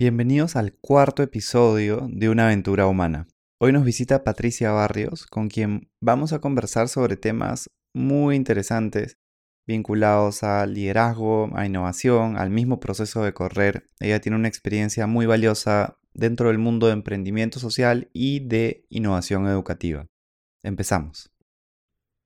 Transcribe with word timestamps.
Bienvenidos 0.00 0.56
al 0.56 0.72
cuarto 0.72 1.22
episodio 1.22 2.08
de 2.10 2.30
Una 2.30 2.46
aventura 2.46 2.86
humana. 2.86 3.28
Hoy 3.58 3.70
nos 3.70 3.84
visita 3.84 4.24
Patricia 4.24 4.72
Barrios, 4.72 5.26
con 5.26 5.48
quien 5.48 5.90
vamos 6.00 6.32
a 6.32 6.38
conversar 6.38 6.88
sobre 6.88 7.18
temas 7.18 7.68
muy 7.92 8.34
interesantes 8.34 9.18
vinculados 9.66 10.42
al 10.42 10.72
liderazgo, 10.72 11.50
a 11.54 11.66
innovación, 11.66 12.38
al 12.38 12.48
mismo 12.48 12.80
proceso 12.80 13.22
de 13.22 13.34
correr. 13.34 13.90
Ella 14.00 14.22
tiene 14.22 14.36
una 14.36 14.48
experiencia 14.48 15.06
muy 15.06 15.26
valiosa 15.26 15.98
dentro 16.14 16.48
del 16.48 16.56
mundo 16.56 16.86
de 16.86 16.94
emprendimiento 16.94 17.60
social 17.60 18.08
y 18.14 18.40
de 18.48 18.86
innovación 18.88 19.48
educativa. 19.48 20.06
Empezamos. 20.62 21.29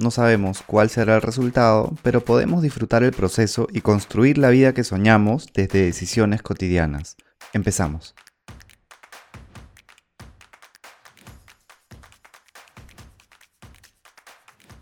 no 0.00 0.10
sabemos 0.10 0.62
cuál 0.66 0.88
será 0.88 1.16
el 1.16 1.22
resultado, 1.22 1.92
pero 2.02 2.22
podemos 2.22 2.62
disfrutar 2.62 3.02
el 3.02 3.12
proceso 3.12 3.68
y 3.70 3.82
construir 3.82 4.38
la 4.38 4.48
vida 4.48 4.72
que 4.72 4.82
soñamos 4.82 5.52
desde 5.52 5.84
decisiones 5.84 6.42
cotidianas. 6.42 7.16
Empezamos. 7.52 8.14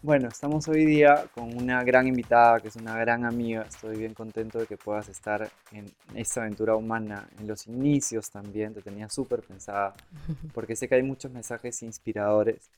Bueno, 0.00 0.28
estamos 0.28 0.68
hoy 0.68 0.86
día 0.86 1.26
con 1.34 1.54
una 1.56 1.82
gran 1.82 2.06
invitada 2.06 2.60
que 2.60 2.68
es 2.68 2.76
una 2.76 2.96
gran 2.96 3.24
amiga. 3.24 3.62
Estoy 3.68 3.98
bien 3.98 4.14
contento 4.14 4.58
de 4.58 4.66
que 4.66 4.76
puedas 4.76 5.08
estar 5.08 5.50
en 5.72 5.92
esta 6.14 6.42
aventura 6.42 6.76
humana, 6.76 7.28
en 7.38 7.48
los 7.48 7.66
inicios 7.66 8.30
también. 8.30 8.72
Te 8.72 8.80
tenía 8.80 9.08
súper 9.08 9.42
pensada, 9.42 9.94
porque 10.54 10.76
sé 10.76 10.88
que 10.88 10.94
hay 10.94 11.02
muchos 11.02 11.32
mensajes 11.32 11.82
inspiradores 11.82 12.70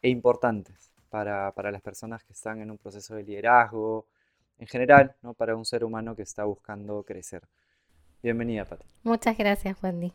e 0.00 0.08
importantes 0.08 0.91
para, 1.12 1.52
para, 1.52 1.70
las 1.70 1.82
personas 1.82 2.24
que 2.24 2.32
están 2.32 2.62
en 2.62 2.70
un 2.70 2.78
proceso 2.78 3.14
de 3.14 3.22
liderazgo, 3.22 4.06
en 4.58 4.66
general, 4.66 5.14
¿no? 5.20 5.34
para 5.34 5.54
un 5.54 5.66
ser 5.66 5.84
humano 5.84 6.16
que 6.16 6.22
está 6.22 6.44
buscando 6.44 7.02
crecer. 7.02 7.42
Bienvenida, 8.22 8.64
Pati. 8.64 8.86
Muchas 9.02 9.36
gracias, 9.36 9.76
Wendy. 9.82 10.10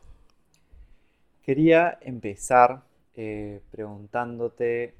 Quería 1.44 2.00
empezar 2.02 2.82
eh, 3.14 3.62
preguntándote 3.70 4.96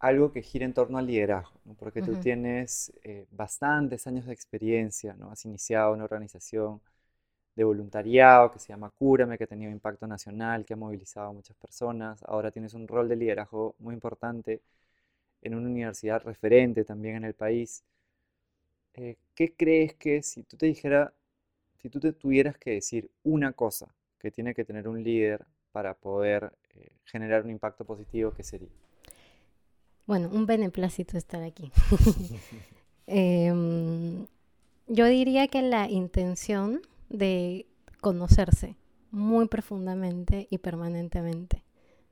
algo 0.00 0.32
que 0.32 0.42
gira 0.42 0.64
en 0.64 0.74
torno 0.74 0.98
al 0.98 1.06
liderazgo, 1.06 1.60
porque 1.78 2.02
tú 2.02 2.16
tienes 2.16 2.92
eh, 3.04 3.26
bastantes 3.30 4.04
años 4.08 4.26
de 4.26 4.32
experiencia, 4.32 5.14
¿no? 5.14 5.30
has 5.30 5.44
iniciado 5.44 5.92
una 5.92 6.02
organización 6.02 6.80
de 7.56 7.64
voluntariado 7.64 8.52
que 8.52 8.58
se 8.58 8.68
llama 8.68 8.90
Cúrame, 8.90 9.38
que 9.38 9.44
ha 9.44 9.46
tenido 9.46 9.72
impacto 9.72 10.06
nacional, 10.06 10.64
que 10.64 10.74
ha 10.74 10.76
movilizado 10.76 11.28
a 11.30 11.32
muchas 11.32 11.56
personas. 11.56 12.22
Ahora 12.24 12.50
tienes 12.50 12.74
un 12.74 12.86
rol 12.86 13.08
de 13.08 13.16
liderazgo 13.16 13.74
muy 13.78 13.94
importante 13.94 14.60
en 15.40 15.54
una 15.54 15.68
universidad 15.68 16.22
referente 16.22 16.84
también 16.84 17.16
en 17.16 17.24
el 17.24 17.34
país. 17.34 17.82
Eh, 18.94 19.16
¿Qué 19.34 19.54
crees 19.54 19.94
que 19.94 20.22
si 20.22 20.42
tú 20.42 20.56
te 20.58 20.66
dijera, 20.66 21.14
si 21.76 21.88
tú 21.88 21.98
te 21.98 22.12
tuvieras 22.12 22.58
que 22.58 22.72
decir 22.72 23.10
una 23.24 23.52
cosa 23.52 23.88
que 24.18 24.30
tiene 24.30 24.54
que 24.54 24.64
tener 24.64 24.86
un 24.86 25.02
líder 25.02 25.46
para 25.72 25.94
poder 25.94 26.52
eh, 26.74 26.90
generar 27.04 27.44
un 27.44 27.50
impacto 27.50 27.84
positivo, 27.86 28.32
qué 28.32 28.42
sería? 28.42 28.68
Bueno, 30.06 30.28
un 30.30 30.44
beneplácito 30.44 31.16
estar 31.16 31.42
aquí. 31.42 31.72
Em, 33.08 34.26
yo 34.88 35.06
diría 35.06 35.46
que 35.46 35.62
la 35.62 35.88
intención 35.88 36.80
de 37.08 37.66
conocerse 38.00 38.76
muy 39.10 39.48
profundamente 39.48 40.46
y 40.50 40.58
permanentemente. 40.58 41.64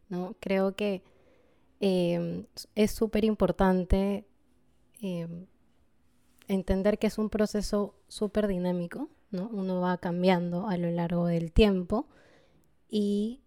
¿no? 0.09 0.35
Creo 0.41 0.75
que 0.75 1.03
em, 1.81 2.47
es 2.75 2.93
súper 2.93 3.25
importante 3.25 4.27
em, 5.01 5.47
entender 6.49 6.99
que 6.99 7.07
es 7.07 7.19
un 7.19 7.31
proceso 7.31 7.95
súper 8.09 8.47
dinámico, 8.47 9.09
¿no? 9.31 9.49
uno 9.53 9.81
va 9.81 9.99
cambiando 9.99 10.69
a 10.69 10.77
lo 10.77 10.91
largo 10.91 11.27
del 11.27 11.53
tiempo 11.53 12.07
y 12.89 13.41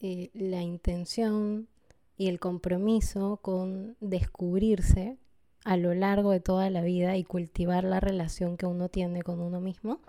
eh, 0.00 0.30
la 0.34 0.62
intención 0.62 1.68
y 2.16 2.28
el 2.28 2.38
compromiso 2.38 3.38
con 3.42 3.96
descubrirse 4.00 5.16
a 5.64 5.76
lo 5.76 5.94
largo 5.94 6.30
de 6.30 6.40
toda 6.40 6.70
la 6.70 6.82
vida 6.82 7.16
y 7.16 7.24
cultivar 7.24 7.84
la 7.84 8.00
relación 8.00 8.56
que 8.56 8.66
uno 8.66 8.88
tiene 8.88 9.22
con 9.22 9.40
uno 9.40 9.60
mismo 9.60 10.00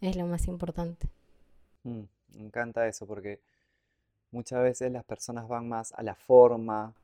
es 0.00 0.16
lo 0.16 0.26
más 0.26 0.48
importante. 0.48 1.08
Mm, 1.84 2.02
me 2.34 2.42
encanta 2.42 2.86
eso 2.86 3.06
porque 3.06 3.40
muchas 4.30 4.62
veces 4.62 4.92
las 4.92 5.04
personas 5.04 5.48
van 5.48 5.68
más 5.68 5.92
a 5.92 6.02
la 6.02 6.14
forma, 6.14 6.94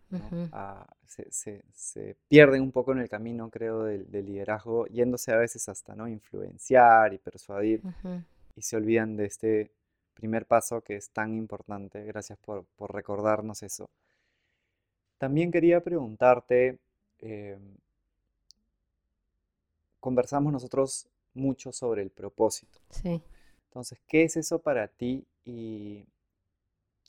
se, 1.06 2.16
pierden 2.28 2.62
un 2.62 2.72
poco 2.72 2.92
en 2.92 2.98
el 2.98 3.08
camino, 3.08 3.48
creo, 3.48 3.84
del, 3.84 4.06
liderazgo, 4.10 4.86
yéndose 4.86 5.32
a 5.32 5.36
veces 5.36 5.68
hasta 5.68 5.94
no 5.94 6.06
influenciar 6.08 7.14
y 7.14 7.18
persuadir 7.18 7.82
y 8.54 8.62
se 8.62 8.76
olvidan 8.76 9.16
de 9.16 9.26
este 9.26 9.70
primer 10.14 10.46
paso 10.46 10.82
que 10.82 10.96
es 10.96 11.10
tan 11.10 11.34
importante. 11.34 12.04
Gracias 12.04 12.38
por, 12.38 12.66
recordarnos 12.92 13.62
eso. 13.62 13.88
También 15.18 15.50
quería 15.50 15.80
preguntarte, 15.80 16.78
em, 17.20 17.76
conversamos 20.00 20.52
nosotros 20.52 21.08
mucho 21.34 21.72
sobre 21.72 22.02
el 22.02 22.10
propósito. 22.10 22.78
Sí. 22.90 23.22
Entonces, 23.68 23.98
¿qué 24.06 24.24
es 24.24 24.36
eso 24.36 24.58
para 24.58 24.88
ti 24.88 25.24
y 25.44 26.04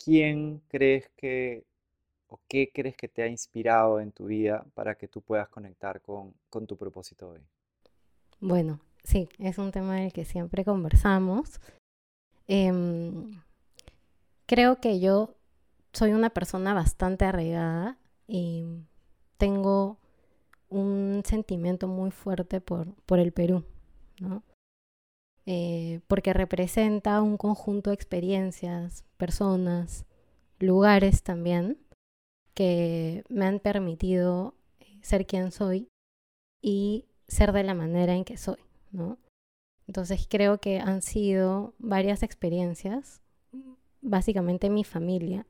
quién 0.04 0.62
crees 0.70 1.10
que 1.16 1.66
o 2.28 2.40
qué 2.48 2.72
crees 2.74 2.96
que 2.98 3.08
te 3.08 3.22
ha 3.22 3.28
inspirado 3.28 4.00
en 4.00 4.12
tu 4.12 4.26
vida 4.26 4.66
para 4.74 4.96
que 4.96 5.08
tú 5.08 5.22
puedas 5.22 5.50
conectar 5.50 6.02
con, 6.02 6.34
tu 6.66 6.76
propósito 6.78 7.30
hoy? 7.30 7.40
Bueno, 8.40 8.80
sí, 9.04 9.30
es 9.38 9.58
un 9.60 9.72
tema 9.72 9.98
del 9.98 10.12
que 10.12 10.26
siempre 10.26 10.66
conversamos. 10.66 11.60
Em, 12.48 13.40
creo 14.48 14.82
que 14.82 15.00
yo 15.00 15.36
soy 15.92 16.14
una 16.14 16.32
persona 16.32 16.74
bastante 16.74 17.26
arraigada 17.26 17.98
y 18.28 18.66
tengo 19.38 20.00
un 20.70 21.22
sentimiento 21.26 21.88
muy 21.88 22.10
fuerte 22.10 22.62
por, 22.62 22.96
por 23.06 23.20
el 23.20 23.32
Perú. 23.32 23.64
Eh, 25.46 26.00
porque 26.08 26.32
representa 26.34 27.22
un 27.22 27.38
conjunto 27.38 27.90
de 27.90 27.96
experiencias, 27.96 29.04
personas, 29.18 30.06
lugares 30.60 31.24
también, 31.24 31.78
que 32.54 33.24
me 33.28 33.46
han 33.46 33.60
permitido 33.60 34.56
eh, 34.80 35.00
ser 35.02 35.26
quien 35.26 35.52
soy 35.52 35.90
y 36.62 37.06
ser 37.28 37.52
de 37.52 37.64
la 37.64 37.74
manera 37.74 38.14
en 38.16 38.24
que 38.24 38.38
soy, 38.38 38.60
¿no? 38.92 39.18
Entonces 39.88 40.28
creo 40.30 40.60
que 40.60 40.80
han 40.80 41.02
sido 41.02 41.74
varias 41.78 42.24
experiencias, 42.24 43.22
básicamente 44.02 44.70
mi 44.70 44.86
familia, 44.86 45.46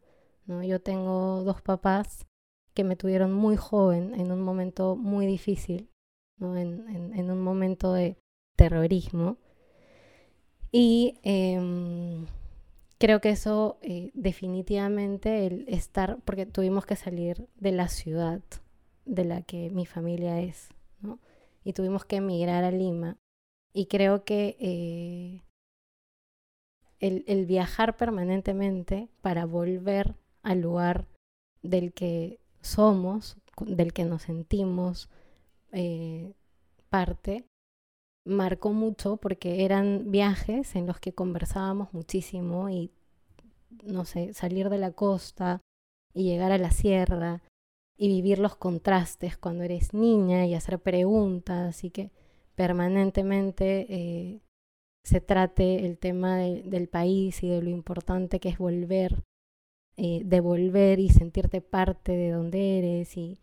¿no? 0.48 0.64
Yo 0.64 0.82
tengo 0.82 1.44
dos 1.44 1.62
papás 1.62 2.26
que 2.74 2.84
me 2.84 2.96
tuvieron 2.96 3.32
muy 3.32 3.58
joven 3.58 4.16
en 4.16 4.32
un 4.32 4.42
momento 4.42 4.96
muy 4.96 5.28
difícil, 5.28 5.92
¿no? 6.40 6.58
en 6.58 7.30
un 7.30 7.42
momento 7.44 7.94
de, 7.94 8.18
terrorismo. 8.64 9.38
Y 10.72 11.20
em, 11.24 12.26
creo 12.98 13.20
que 13.20 13.30
eso 13.30 13.78
eh, 13.82 14.12
definitivamente, 14.14 15.46
el 15.46 15.66
estar, 15.68 16.20
porque 16.24 16.46
tuvimos 16.46 16.86
que 16.86 16.96
salir 16.96 17.50
de 17.58 17.74
la 17.74 17.90
ciudad 17.90 18.42
de 19.06 19.26
la 19.26 19.42
que 19.42 19.70
mi 19.70 19.86
familia 19.86 20.40
es, 20.40 20.70
¿no? 21.02 21.20
Y 21.66 21.74
tuvimos 21.74 22.06
que 22.06 22.18
emigrar 22.18 22.64
a 22.64 22.72
Lima. 22.72 23.18
Y 23.74 23.88
creo 23.88 24.24
que 24.24 24.56
eh, 24.60 25.42
el, 27.02 27.46
viajar 27.46 27.98
permanentemente 27.98 29.10
para 29.22 29.46
volver 29.46 30.16
al 30.42 30.62
lugar 30.62 31.06
del 31.64 31.92
que 31.92 32.40
somos, 32.62 33.36
del 33.60 33.92
que 33.92 34.06
nos 34.06 34.22
sentimos 34.22 35.10
eh, 35.74 36.34
parte, 36.90 37.46
marcó 38.26 38.74
mucho 38.74 39.18
porque 39.18 39.66
eran 39.66 40.12
viajes 40.12 40.76
en 40.76 40.88
los 40.88 41.00
que 41.00 41.14
conversábamos 41.14 41.94
muchísimo 41.94 42.70
y, 42.70 42.92
no 43.84 44.06
sé, 44.06 44.34
salir 44.34 44.70
de 44.70 44.78
la 44.78 44.92
costa 44.92 45.62
y 46.14 46.24
llegar 46.24 46.52
a 46.52 46.58
la 46.58 46.72
sierra 46.72 47.42
y 47.98 48.08
vivir 48.08 48.40
los 48.40 48.56
contrastes 48.56 49.38
cuando 49.38 49.64
eres 49.64 49.94
niña 49.94 50.46
y 50.46 50.56
hacer 50.56 50.80
preguntas 50.80 51.84
y 51.84 51.90
que 51.90 52.12
permanentemente 52.56 53.88
eh, 53.90 54.42
se 55.04 55.22
trate 55.22 55.86
el 55.86 55.98
tema 55.98 56.38
del 56.38 56.88
país 56.88 57.44
y 57.44 57.50
de 57.50 57.62
lo 57.62 57.70
importante 57.70 58.40
que 58.40 58.50
es 58.50 58.58
volver 58.58 59.24
eh, 59.96 60.24
devolver 60.26 61.00
y 61.00 61.10
sentirte 61.10 61.62
parte 61.62 62.14
de 62.14 62.32
donde 62.32 62.80
eres 62.80 63.16
y 63.16 63.40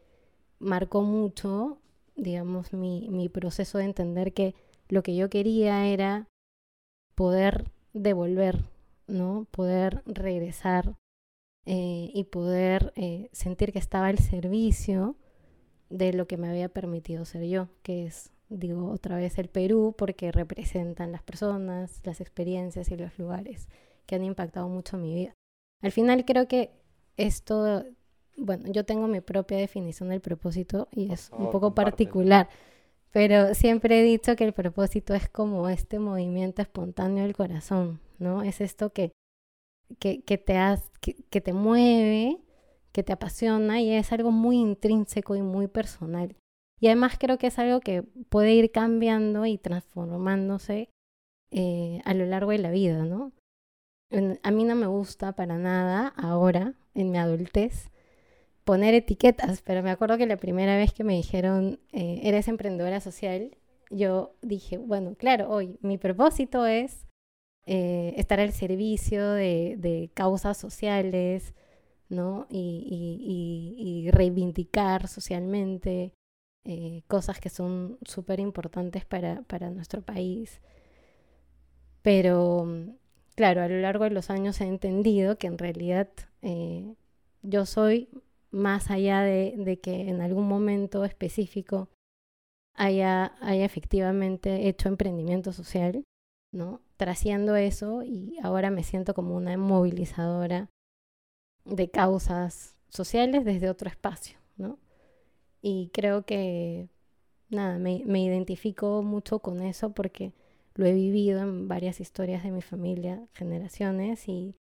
marcó 0.59 1.03
mucho, 1.03 1.79
digamos, 2.17 2.73
mi, 2.73 3.09
mi 3.09 3.29
proceso 3.29 3.79
de 3.79 3.85
entender 3.85 4.33
que 4.33 4.57
lo 4.91 5.03
que 5.03 5.17
yo 5.17 5.31
quería 5.31 5.87
era 5.87 6.29
poder 7.15 7.71
devolver, 7.93 8.65
¿no? 9.07 9.47
Poder 9.51 10.03
regresar 10.07 10.97
eh, 11.67 12.11
y 12.13 12.25
poder 12.25 12.93
eh, 12.97 13.29
sentir 13.33 13.73
que 13.73 13.79
estaba 13.79 14.09
al 14.09 14.19
servicio 14.19 15.17
de 15.89 16.13
lo 16.13 16.27
que 16.27 16.37
me 16.37 16.49
había 16.49 16.69
permitido 16.69 17.25
ser 17.25 17.45
yo, 17.45 17.69
que 17.83 18.07
es, 18.07 18.31
digo 18.49 18.91
otra 18.91 19.17
vez, 19.17 19.39
el 19.39 19.49
Perú, 19.49 19.95
porque 19.97 20.33
representan 20.33 21.13
las 21.13 21.23
personas, 21.23 22.01
las 22.05 22.21
experiencias 22.21 22.91
y 22.91 22.97
los 22.97 23.19
lugares 23.19 23.69
que 24.07 24.15
han 24.15 24.25
impactado 24.25 24.69
mucho 24.69 24.97
mi 24.97 25.15
vida. 25.15 25.35
Al 25.83 25.93
final 25.93 26.25
creo 26.25 26.49
que 26.49 26.71
esto, 27.17 27.85
bueno, 28.37 28.71
yo 28.73 28.85
tengo 28.85 29.07
mi 29.09 29.21
propia 29.21 29.59
definición 29.59 30.09
del 30.09 30.21
propósito 30.21 30.89
y 30.91 31.13
es 31.13 31.31
un 31.37 31.51
poco 31.51 31.75
particular, 31.75 32.49
pero 33.13 33.55
siempre 33.55 34.01
he 34.01 34.03
dicho 34.03 34.37
que 34.37 34.45
el 34.45 34.53
propósito 34.53 35.15
es 35.15 35.29
como 35.29 35.69
este 35.69 35.99
movimiento 35.99 36.63
espontáneo 36.63 37.25
del 37.25 37.37
corazón, 37.37 38.01
¿no? 38.19 38.43
Es 38.43 38.61
esto 38.61 38.93
que 38.93 39.13
que, 39.99 40.23
que 40.23 40.39
te, 40.39 40.57
que, 41.31 41.41
te 41.41 41.53
mueve, 41.53 42.39
que 42.93 43.03
te 43.03 43.13
apasiona 43.13 43.81
y 43.81 43.93
es 43.93 44.13
algo 44.13 44.31
muy 44.31 44.59
intrínseco 44.59 45.37
y 45.37 45.43
muy 45.43 45.67
personal. 45.67 46.37
Y 46.81 46.87
además 46.87 47.17
creo 47.19 47.39
que 47.39 47.49
es 47.49 47.59
algo 47.59 47.81
que 47.81 48.03
puede 48.03 48.55
ir 48.55 48.71
cambiando 48.71 49.45
y 49.47 49.59
transformándose 49.59 50.89
eh, 51.51 52.01
a 52.05 52.15
lo 52.15 52.25
largo 52.27 52.53
de 52.53 52.59
la 52.59 52.71
vida, 52.71 53.05
¿no? 53.05 53.33
a 54.43 54.51
mí 54.51 54.65
no 54.65 54.75
me 54.75 54.89
gusta 54.89 55.37
para 55.37 55.57
nada 55.57 56.09
ahora, 56.17 56.75
en 56.95 57.13
mi 57.13 57.19
adultez, 57.19 57.90
poner 58.71 58.95
etiquetas, 58.95 59.63
pero 59.63 59.83
me 59.83 59.91
acuerdo 59.91 60.17
que 60.17 60.29
la 60.29 60.37
primera 60.37 60.77
vez 60.77 60.93
que 60.93 61.03
me 61.03 61.15
dijeron, 61.15 61.81
eh, 61.91 62.21
eres 62.23 62.47
emprendedora 62.47 63.01
social, 63.01 63.57
yo 63.91 64.37
dije, 64.43 64.79
bueno, 64.79 65.17
claro, 65.17 65.51
hoy 65.51 65.77
mi 65.83 65.99
propósito 65.99 66.65
es 66.67 67.09
eh, 67.67 68.15
estar 68.17 68.39
al 68.39 68.53
servicio 68.53 69.33
de, 69.33 70.13
causas 70.15 70.57
sociales, 70.57 71.53
¿no? 72.09 72.47
Y, 72.49 74.09
reivindicar 74.13 75.09
socialmente 75.09 76.13
eh, 76.65 77.03
cosas 77.09 77.41
que 77.41 77.51
son 77.51 77.99
súper 78.03 78.39
importantes 78.39 79.05
para, 79.05 79.71
nuestro 79.73 80.03
país. 80.03 80.61
Pero, 82.03 82.69
claro, 83.35 83.63
a 83.63 83.69
lo 83.69 83.81
largo 83.81 84.05
de 84.05 84.11
los 84.11 84.31
años 84.31 84.61
he 84.61 84.67
entendido 84.69 85.39
que 85.39 85.49
en 85.49 85.59
realidad 85.59 86.09
eh, 86.43 86.95
yo 87.43 87.67
soy 87.67 88.09
más 88.51 88.91
allá 88.91 89.23
de, 89.23 89.79
que 89.83 90.09
en 90.09 90.21
algún 90.21 90.49
momento 90.49 91.05
específico 91.05 91.89
haya, 92.75 93.37
haya 93.41 93.65
efectivamente 93.65 94.69
hecho 94.69 94.89
emprendimiento 94.89 95.53
social, 95.53 96.05
¿no? 96.53 96.81
Trasciendo 96.97 97.57
eso 97.57 98.03
y 98.03 98.37
ahora 98.43 98.71
me 98.71 98.83
siento 98.83 99.15
como 99.15 99.37
una 99.37 99.57
movilizadora 99.57 100.69
de 101.65 101.91
causas 101.91 102.75
sociales 102.89 103.45
desde 103.45 103.71
otro 103.71 103.89
espacio, 103.89 104.39
¿no? 104.57 104.79
Y 105.63 105.91
creo 105.93 106.25
que, 106.25 106.89
nada, 107.51 107.79
me, 107.79 108.03
me 108.07 108.23
identifico 108.23 109.03
mucho 109.03 109.41
con 109.41 109.61
eso 109.61 109.93
porque 109.93 110.33
lo 110.75 110.87
he 110.87 110.95
vivido 110.95 111.41
en 111.41 111.69
varias 111.69 112.01
historias 112.01 112.43
de 112.43 112.51
mi 112.51 112.63
familia, 112.63 113.29
generaciones, 113.35 114.29
y, 114.29 114.55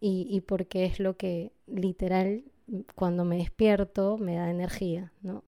y, 0.00 0.26
y 0.28 0.40
porque 0.40 0.84
es 0.84 0.98
lo 0.98 1.16
que 1.16 1.52
literal 1.66 2.44
cuando 2.94 3.24
me 3.24 3.36
despierto 3.36 4.18
me 4.18 4.36
da 4.36 4.50
energía, 4.50 5.12
¿no? 5.22 5.44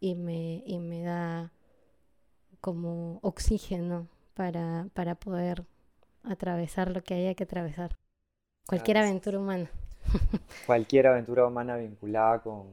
Y 0.00 0.14
me, 0.14 0.62
y 0.66 0.78
me 0.78 1.02
da 1.02 1.52
como 2.60 3.18
oxígeno 3.22 4.08
para, 4.34 4.88
para 4.94 5.14
poder 5.14 5.64
atravesar 6.22 6.90
lo 6.90 7.02
que 7.02 7.14
haya 7.14 7.34
que 7.34 7.44
atravesar. 7.44 7.96
Cualquier 8.66 8.98
aventura 8.98 9.38
humana. 9.38 9.70
Cualquier 10.66 11.06
aventura 11.06 11.46
humana 11.46 11.76
vinculada 11.76 12.42
con, 12.42 12.66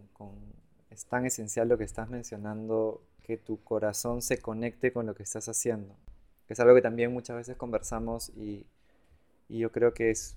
Es 0.90 1.06
tan 1.06 1.26
esencial 1.26 1.68
lo 1.68 1.78
que 1.78 1.84
estás 1.84 2.10
mencionando, 2.10 3.02
que 3.24 3.38
tu 3.38 3.64
corazón 3.64 4.22
se 4.22 4.40
conecte 4.40 4.92
con 4.92 5.06
lo 5.06 5.16
que 5.16 5.24
estás 5.24 5.48
haciendo. 5.48 5.96
Que 6.48 6.54
es 6.54 6.60
algo 6.60 6.76
que 6.76 6.82
también 6.82 7.14
muchas 7.14 7.38
veces 7.38 7.56
conversamos 7.56 8.30
y, 8.30 8.66
y 9.48 9.60
yo 9.60 9.72
creo 9.72 9.94
que 9.94 10.12
es 10.12 10.36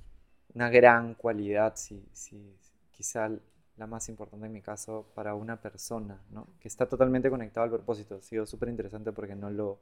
una 0.54 0.70
gran 0.70 1.14
cualidad, 1.14 1.74
si, 1.76 2.02
si, 2.12 2.54
quizá 2.96 3.30
la 3.76 3.86
más 3.86 4.08
importante 4.08 4.46
en 4.46 4.52
mi 4.52 4.62
caso, 4.62 5.06
para 5.14 5.34
una 5.34 5.60
persona, 5.60 6.18
¿no? 6.30 6.46
que 6.60 6.68
está 6.68 6.88
totalmente 6.88 7.28
conectado 7.28 7.64
al 7.64 7.70
propósito. 7.70 8.16
Ha 8.16 8.22
sido 8.22 8.46
súper 8.46 8.70
interesante 8.70 9.12
porque 9.12 9.34
no 9.34 9.50
lo, 9.50 9.78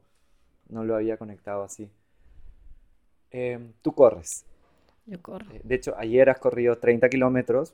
no 0.69 0.83
lo 0.83 0.95
había 0.95 1.17
conectado 1.17 1.63
así. 1.63 1.89
Em, 3.31 3.71
tú 3.81 3.93
corres. 3.93 4.45
Yo 5.05 5.21
corro. 5.21 5.49
Eh, 5.53 5.61
de 5.63 5.75
hecho, 5.75 5.95
ayer 5.97 6.29
has 6.29 6.39
corrido 6.39 6.77
30 6.77 7.09
kilómetros. 7.09 7.73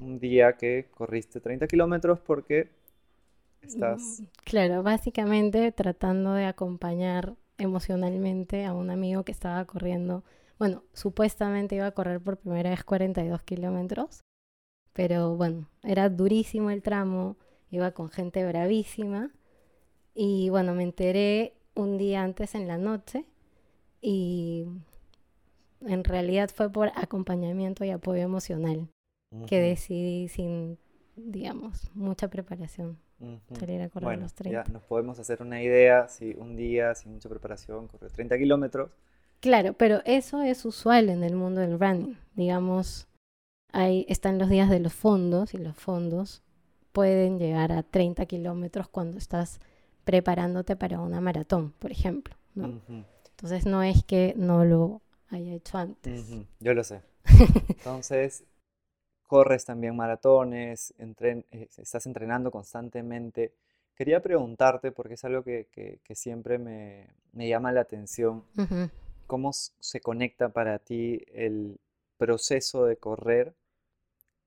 Un, 0.00 0.20
día 0.20 0.52
que 0.52 0.86
corriste 0.92 1.40
30 1.40 1.66
kilómetros 1.66 2.20
porque 2.20 2.70
estás... 3.60 4.20
Mm, 4.20 4.24
claro, 4.44 4.82
básicamente 4.84 5.72
tratando 5.72 6.32
de 6.34 6.44
acompañar 6.44 7.34
emocionalmente 7.58 8.64
a 8.64 8.72
un 8.72 8.90
amigo 8.90 9.24
que 9.24 9.32
estaba 9.32 9.64
corriendo. 9.64 10.22
Bueno, 10.58 10.84
supuestamente 10.92 11.74
iba 11.74 11.86
a 11.86 11.90
correr 11.90 12.20
por 12.20 12.36
primera 12.36 12.70
vez 12.70 12.84
42 12.84 13.42
kilómetros, 13.42 14.22
pero 14.98 15.36
bueno, 15.36 15.68
era 15.84 16.08
durísimo 16.08 16.70
el 16.70 16.82
tramo, 16.82 17.36
iba 17.70 17.92
con 17.92 18.08
gente 18.08 18.44
bravísima 18.44 19.30
y 20.12 20.50
bueno, 20.50 20.74
me 20.74 20.82
enteré 20.82 21.54
un 21.76 21.98
día 21.98 22.24
antes 22.24 22.56
en 22.56 22.66
la 22.66 22.78
noche 22.78 23.24
y 24.02 24.66
en 25.82 26.02
realidad 26.02 26.50
fue 26.52 26.72
por 26.72 26.90
acompañamiento 26.96 27.84
y 27.84 27.90
apoyo 27.90 28.22
emocional 28.22 28.88
que 29.46 29.60
decidí 29.60 30.26
sin, 30.26 30.78
digamos, 31.14 31.92
mucha 31.94 32.26
preparación 32.26 32.98
salir 33.56 33.80
a 33.82 33.88
correr 33.90 34.18
los 34.18 34.34
30. 34.34 34.64
Ya 34.64 34.72
nos 34.72 34.82
podemos 34.82 35.20
hacer 35.20 35.42
una 35.42 35.62
idea 35.62 36.08
si 36.08 36.34
un 36.34 36.56
día 36.56 36.96
sin 36.96 37.12
mucha 37.12 37.28
preparación 37.28 37.86
correr 37.86 38.10
30 38.10 38.36
kilómetros. 38.36 38.90
Claro, 39.38 39.74
pero 39.74 40.00
eso 40.04 40.42
es 40.42 40.64
usual 40.64 41.08
en 41.08 41.22
el 41.22 41.36
mundo 41.36 41.60
del 41.60 41.78
running. 41.78 42.18
Digamos, 42.34 43.08
ahí 43.72 44.06
están 44.08 44.38
los 44.38 44.48
días 44.48 44.70
de 44.70 44.80
los 44.80 44.92
fondos 44.92 45.54
y 45.54 45.58
los 45.58 45.76
fondos 45.76 46.42
pueden 46.92 47.38
llegar 47.38 47.72
a 47.72 47.82
30 47.82 48.26
kilómetros 48.26 48.88
cuando 48.88 49.18
estás 49.18 49.60
preparándote 50.04 50.74
para 50.76 51.00
una 51.00 51.20
maratón, 51.20 51.72
por 51.78 51.92
ejemplo. 51.92 52.34
¿no? 52.54 52.80
Entonces 53.30 53.66
no 53.66 53.82
es 53.82 54.02
que 54.04 54.34
no 54.36 54.64
lo 54.64 55.02
haya 55.28 55.52
hecho 55.52 55.78
antes. 55.78 56.24
Yo 56.60 56.74
lo 56.74 56.82
sé. 56.82 57.02
Entonces, 57.68 58.44
corres 59.26 59.64
también 59.64 59.94
maratones, 59.94 60.94
eh, 60.98 61.68
estás 61.76 62.06
entrenando 62.06 62.50
constantemente. 62.50 63.52
Quería 63.94 64.20
preguntarte, 64.20 64.90
porque 64.90 65.14
es 65.14 65.24
algo 65.24 65.42
que, 65.42 65.66
que, 66.02 66.14
siempre 66.14 66.58
me, 66.58 67.08
me, 67.32 67.48
llama 67.48 67.72
la 67.72 67.82
atención, 67.82 68.44
¿cómo 69.26 69.52
se 69.52 70.00
conecta 70.00 70.48
para 70.48 70.78
ti 70.78 71.20
el 71.32 71.78
proceso 72.18 72.84
de 72.84 72.96
correr 72.96 73.54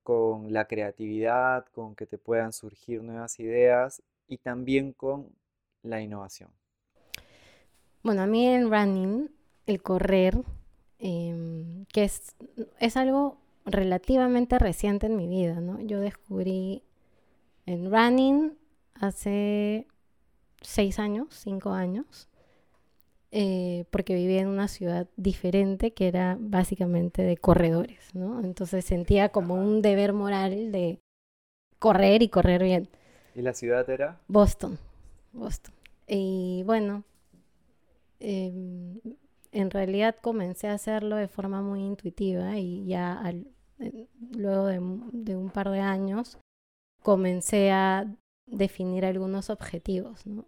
con 0.03 0.51
la 0.51 0.65
creatividad, 0.65 1.65
con 1.67 1.95
que 1.95 2.05
te 2.05 2.17
puedan 2.17 2.53
surgir 2.53 3.01
nuevas 3.01 3.39
ideas 3.39 4.01
y 4.27 4.37
también 4.37 4.93
con 4.93 5.29
la 5.83 6.01
innovación? 6.01 6.51
Bueno, 8.03 8.23
a 8.23 8.25
mí 8.27 8.47
en 8.47 8.71
running, 8.71 9.31
el 9.67 9.81
correr, 9.81 10.35
em, 10.99 11.85
que 11.85 12.03
es, 12.03 12.35
es 12.79 12.97
algo 12.97 13.37
relativamente 13.65 14.57
reciente 14.57 15.05
en 15.05 15.15
mi 15.15 15.27
vida, 15.27 15.59
¿no? 15.61 15.79
Yo 15.81 15.99
descubrí 15.99 16.83
en 17.65 17.91
running 17.91 18.57
hace 18.95 19.87
seis 20.61 20.99
años, 20.99 21.27
cinco 21.31 21.71
años, 21.71 22.27
eh, 23.33 23.85
porque 23.91 24.13
vivía 24.13 24.41
en 24.41 24.49
una 24.49 24.67
ciudad 24.67 25.07
diferente 25.15 25.91
que 25.91 26.09
era 26.09 26.37
básicamente 26.39 27.21
de 27.21 27.37
corredores, 27.37 28.13
¿no? 28.13 28.43
Entonces 28.43 28.83
sentía 28.83 29.29
como 29.29 29.55
un 29.55 29.81
deber 29.81 30.11
moral 30.11 30.73
de 30.73 30.99
correr 31.79 32.21
y 32.23 32.27
correr 32.27 32.61
bien. 32.61 32.89
¿Y 33.33 33.41
la 33.41 33.53
ciudad 33.53 33.89
era? 33.89 34.19
Boston. 34.27 34.77
Boston. 35.31 35.73
Y 36.07 36.63
bueno, 36.65 37.05
em, 38.19 38.99
en 39.53 39.71
realidad 39.71 40.17
comencé 40.21 40.67
a 40.67 40.73
hacerlo 40.73 41.15
de 41.15 41.29
forma 41.29 41.61
muy 41.61 41.85
intuitiva 41.85 42.57
y 42.57 42.85
ya 42.85 43.33
luego 44.31 44.65
de, 44.67 45.35
un 45.35 45.49
par 45.53 45.69
de 45.69 45.79
años 45.79 46.37
comencé 47.01 47.71
a 47.71 48.13
definir 48.45 49.05
algunos 49.05 49.49
objetivos. 49.49 50.27
¿no? 50.27 50.45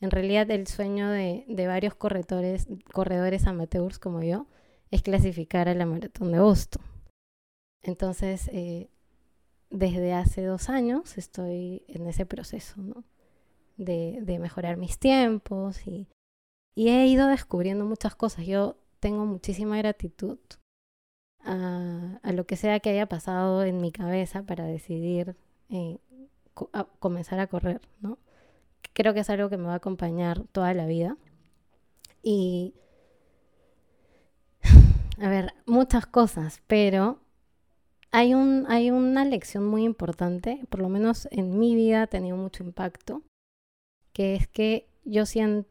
En 0.00 0.10
realidad 0.10 0.50
el 0.50 0.66
sueño 0.66 1.08
de, 1.08 1.44
varios 1.66 1.94
corredores, 1.94 3.46
amateurs 3.46 3.98
como 3.98 4.22
yo 4.22 4.46
es 4.90 5.02
clasificar 5.02 5.68
a 5.68 5.74
la 5.74 5.86
maratón 5.86 6.32
de 6.32 6.38
Boston. 6.38 6.82
Entonces, 7.82 8.48
eh, 8.52 8.88
desde 9.70 10.12
hace 10.12 10.44
dos 10.44 10.68
años 10.68 11.16
estoy 11.18 11.82
en 11.88 12.06
ese 12.06 12.26
proceso. 12.26 12.74
De, 13.76 14.38
mejorar 14.40 14.76
mis 14.78 14.98
tiempos 14.98 15.86
y, 15.86 16.08
he 16.76 17.06
ido 17.06 17.26
descubriendo 17.28 17.84
muchas 17.84 18.14
cosas. 18.14 18.46
Yo 18.46 18.76
tengo 19.00 19.24
muchísima 19.26 19.78
gratitud 19.78 20.38
a, 21.40 22.20
lo 22.32 22.46
que 22.46 22.56
sea 22.56 22.80
que 22.80 22.90
haya 22.90 23.06
pasado 23.06 23.64
en 23.64 23.80
mi 23.80 23.92
cabeza 23.92 24.42
para 24.42 24.64
decidir 24.64 25.36
eh, 25.70 25.98
comenzar 26.98 27.38
a 27.38 27.46
correr, 27.46 27.80
¿no? 28.00 28.18
Creo 28.92 29.14
que 29.14 29.20
es 29.20 29.30
algo 29.30 29.48
que 29.48 29.56
me 29.56 29.66
va 29.66 29.74
a 29.74 29.76
acompañar 29.76 30.42
toda 30.52 30.74
la 30.74 30.86
vida. 30.86 31.16
Y, 32.22 32.74
a 35.20 35.28
ver, 35.28 35.54
muchas 35.66 36.06
cosas, 36.06 36.62
pero 36.66 37.20
hay, 38.10 38.34
un, 38.34 38.64
hay 38.68 38.90
una 38.90 39.24
lección 39.24 39.66
muy 39.66 39.84
importante, 39.84 40.60
por 40.70 40.80
lo 40.80 40.88
menos 40.88 41.28
en 41.30 41.58
mi 41.58 41.74
vida 41.74 42.02
ha 42.02 42.06
tenido 42.06 42.36
mucho 42.36 42.64
impacto, 42.64 43.22
que 44.12 44.34
es 44.34 44.48
que 44.48 44.88
yo, 45.04 45.24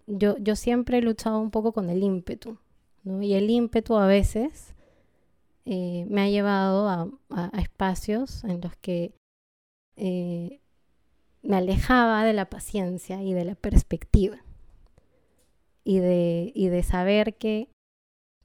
yo, 0.07 0.37
yo 0.37 0.55
siempre 0.55 0.99
he 0.99 1.01
luchado 1.01 1.39
un 1.39 1.51
poco 1.51 1.73
con 1.73 1.89
el 1.89 2.03
ímpetu. 2.03 2.57
Y 3.03 3.33
el 3.33 3.49
ímpetu 3.49 3.97
a 3.97 4.07
veces 4.07 4.73
eh, 5.65 6.05
me 6.09 6.21
ha 6.21 6.29
llevado 6.29 6.87
a, 6.89 7.09
a, 7.29 7.59
espacios 7.59 8.43
en 8.43 8.61
los 8.61 8.75
que 8.77 9.13
eh, 9.95 10.61
me 11.45 11.57
alejaba 11.57 12.25
de 12.25 12.33
la 12.33 12.49
paciencia 12.49 13.21
y 13.21 13.33
de 13.33 13.45
la 13.45 13.55
perspectiva 13.55 14.37
y 15.83 15.99
de, 15.99 16.51
y 16.55 16.67
de 16.67 16.83
saber 16.83 17.35
que 17.35 17.69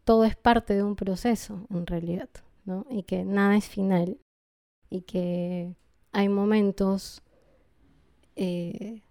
todo 0.05 0.25
es 0.25 0.37
parte 0.37 0.75
de 0.75 0.83
un 0.83 0.97
proceso 0.97 1.67
en 1.71 1.87
realidad, 1.87 2.29
¿no? 2.65 2.87
Y 2.91 3.05
que 3.05 3.25
nada 3.25 3.57
es 3.57 3.69
final 3.69 4.19
y 4.91 5.03
que 5.03 5.75
hay 6.13 6.29
momentos 6.29 7.23
eh, 8.37 9.03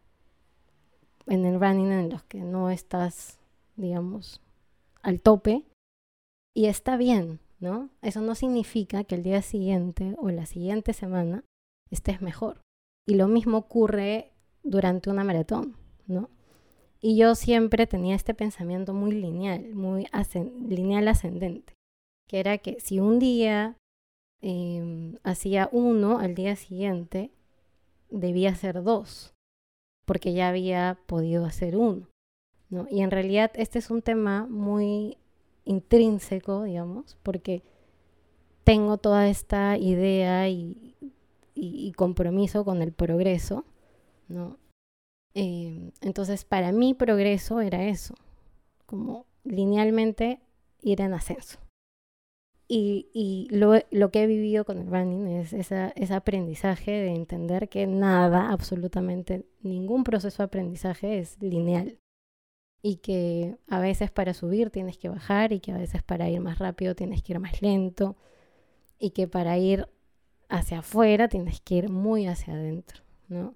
en 1.26 1.46
el 1.46 1.60
running 1.60 1.92
en 1.92 2.10
los 2.10 2.24
que 2.24 2.42
no 2.42 2.70
estás, 2.70 3.40
digamos, 3.76 4.42
al 5.02 5.20
tope 5.20 5.64
y 6.54 6.66
está 6.66 6.98
bien, 6.98 7.40
¿no? 7.60 7.90
Eso 8.02 8.22
no 8.22 8.36
significa 8.36 9.04
que 9.04 9.16
el 9.16 9.24
día 9.24 9.42
siguiente 9.42 10.16
o 10.20 10.30
la 10.30 10.46
siguiente 10.46 10.94
semana 10.94 11.44
estés 11.90 12.22
mejor. 12.22 12.62
Y 13.10 13.16
lo 13.16 13.28
mismo 13.28 13.58
ocurre 13.58 14.34
durante 14.62 15.10
una 15.10 15.24
maratón, 15.24 15.76
¿no? 16.06 16.30
Y 17.02 17.18
yo 17.18 17.34
siempre 17.34 17.88
tenía 17.88 18.16
este 18.16 18.36
pensamiento 18.36 18.94
muy 18.94 19.14
lineal, 19.14 19.74
muy 19.74 20.06
lineal 20.68 21.08
ascendente, 21.08 21.74
que 22.28 22.40
era 22.40 22.60
que 22.60 22.80
si 22.80 23.00
un 23.00 23.18
día 23.18 23.76
eh, 24.44 25.18
hacía 25.24 25.70
uno, 25.72 26.20
al 26.20 26.36
día 26.36 26.56
siguiente 26.56 27.32
debía 28.12 28.52
hacer 28.52 28.84
dos, 28.84 29.34
porque 30.06 30.34
ya 30.34 30.50
había 30.50 31.00
podido 31.08 31.46
hacer 31.46 31.78
uno. 31.78 32.08
¿no? 32.70 32.86
Y 32.92 33.02
en 33.02 33.10
realidad 33.10 33.50
este 33.56 33.80
es 33.80 33.90
un 33.90 34.04
tema 34.04 34.46
muy 34.46 35.18
intrínseco, 35.66 36.62
digamos, 36.62 37.18
porque 37.24 37.64
tengo 38.64 38.98
toda 38.98 39.30
esta 39.30 39.80
idea 39.80 40.48
y, 40.48 40.96
y, 41.60 41.92
compromiso 41.94 42.64
con 42.64 42.82
el 42.82 42.94
progreso, 42.94 43.66
¿no? 44.28 44.58
Eh, 45.34 45.92
entonces, 46.02 46.46
para 46.46 46.72
mí 46.72 46.94
progreso 46.94 47.62
era 47.62 47.86
eso, 47.86 48.16
como 48.86 49.26
linealmente 49.44 50.42
ir 50.82 51.02
en 51.02 51.14
ascenso. 51.14 51.60
Y, 52.68 53.10
y 53.14 53.48
lo, 53.50 53.74
lo, 53.90 54.12
que 54.12 54.24
he 54.24 54.28
vivido 54.28 54.64
con 54.64 54.78
el 54.78 54.88
running 54.88 55.28
es 55.28 55.54
esa, 55.54 55.90
ese 55.90 56.14
aprendizaje 56.14 56.92
de 56.92 57.16
entender 57.16 57.68
que 57.68 57.88
nada, 57.88 58.52
absolutamente 58.52 59.46
ningún 59.62 60.04
proceso 60.04 60.44
de 60.44 60.46
aprendizaje 60.46 61.18
es 61.18 61.42
lineal. 61.42 61.98
Y 62.82 62.98
que 62.98 63.58
a 63.68 63.80
veces 63.80 64.12
para 64.12 64.34
subir 64.34 64.70
tienes 64.70 64.98
que 64.98 65.10
bajar 65.10 65.52
y 65.52 65.60
que 65.60 65.74
a 65.74 65.78
veces 65.78 66.04
para 66.04 66.30
ir 66.30 66.40
más 66.40 66.60
rápido 66.60 66.96
tienes 66.96 67.24
que 67.24 67.34
ir 67.34 67.40
más 67.40 67.62
lento. 67.62 68.16
Y 69.00 69.12
que 69.12 69.28
para 69.28 69.58
ir 69.58 69.88
hacia 70.50 70.80
afuera, 70.80 71.30
tienes 71.30 71.62
que 71.62 71.76
ir 71.76 71.90
muy 71.90 72.28
hacia 72.28 72.54
adentro, 72.54 73.04
¿no? 73.28 73.56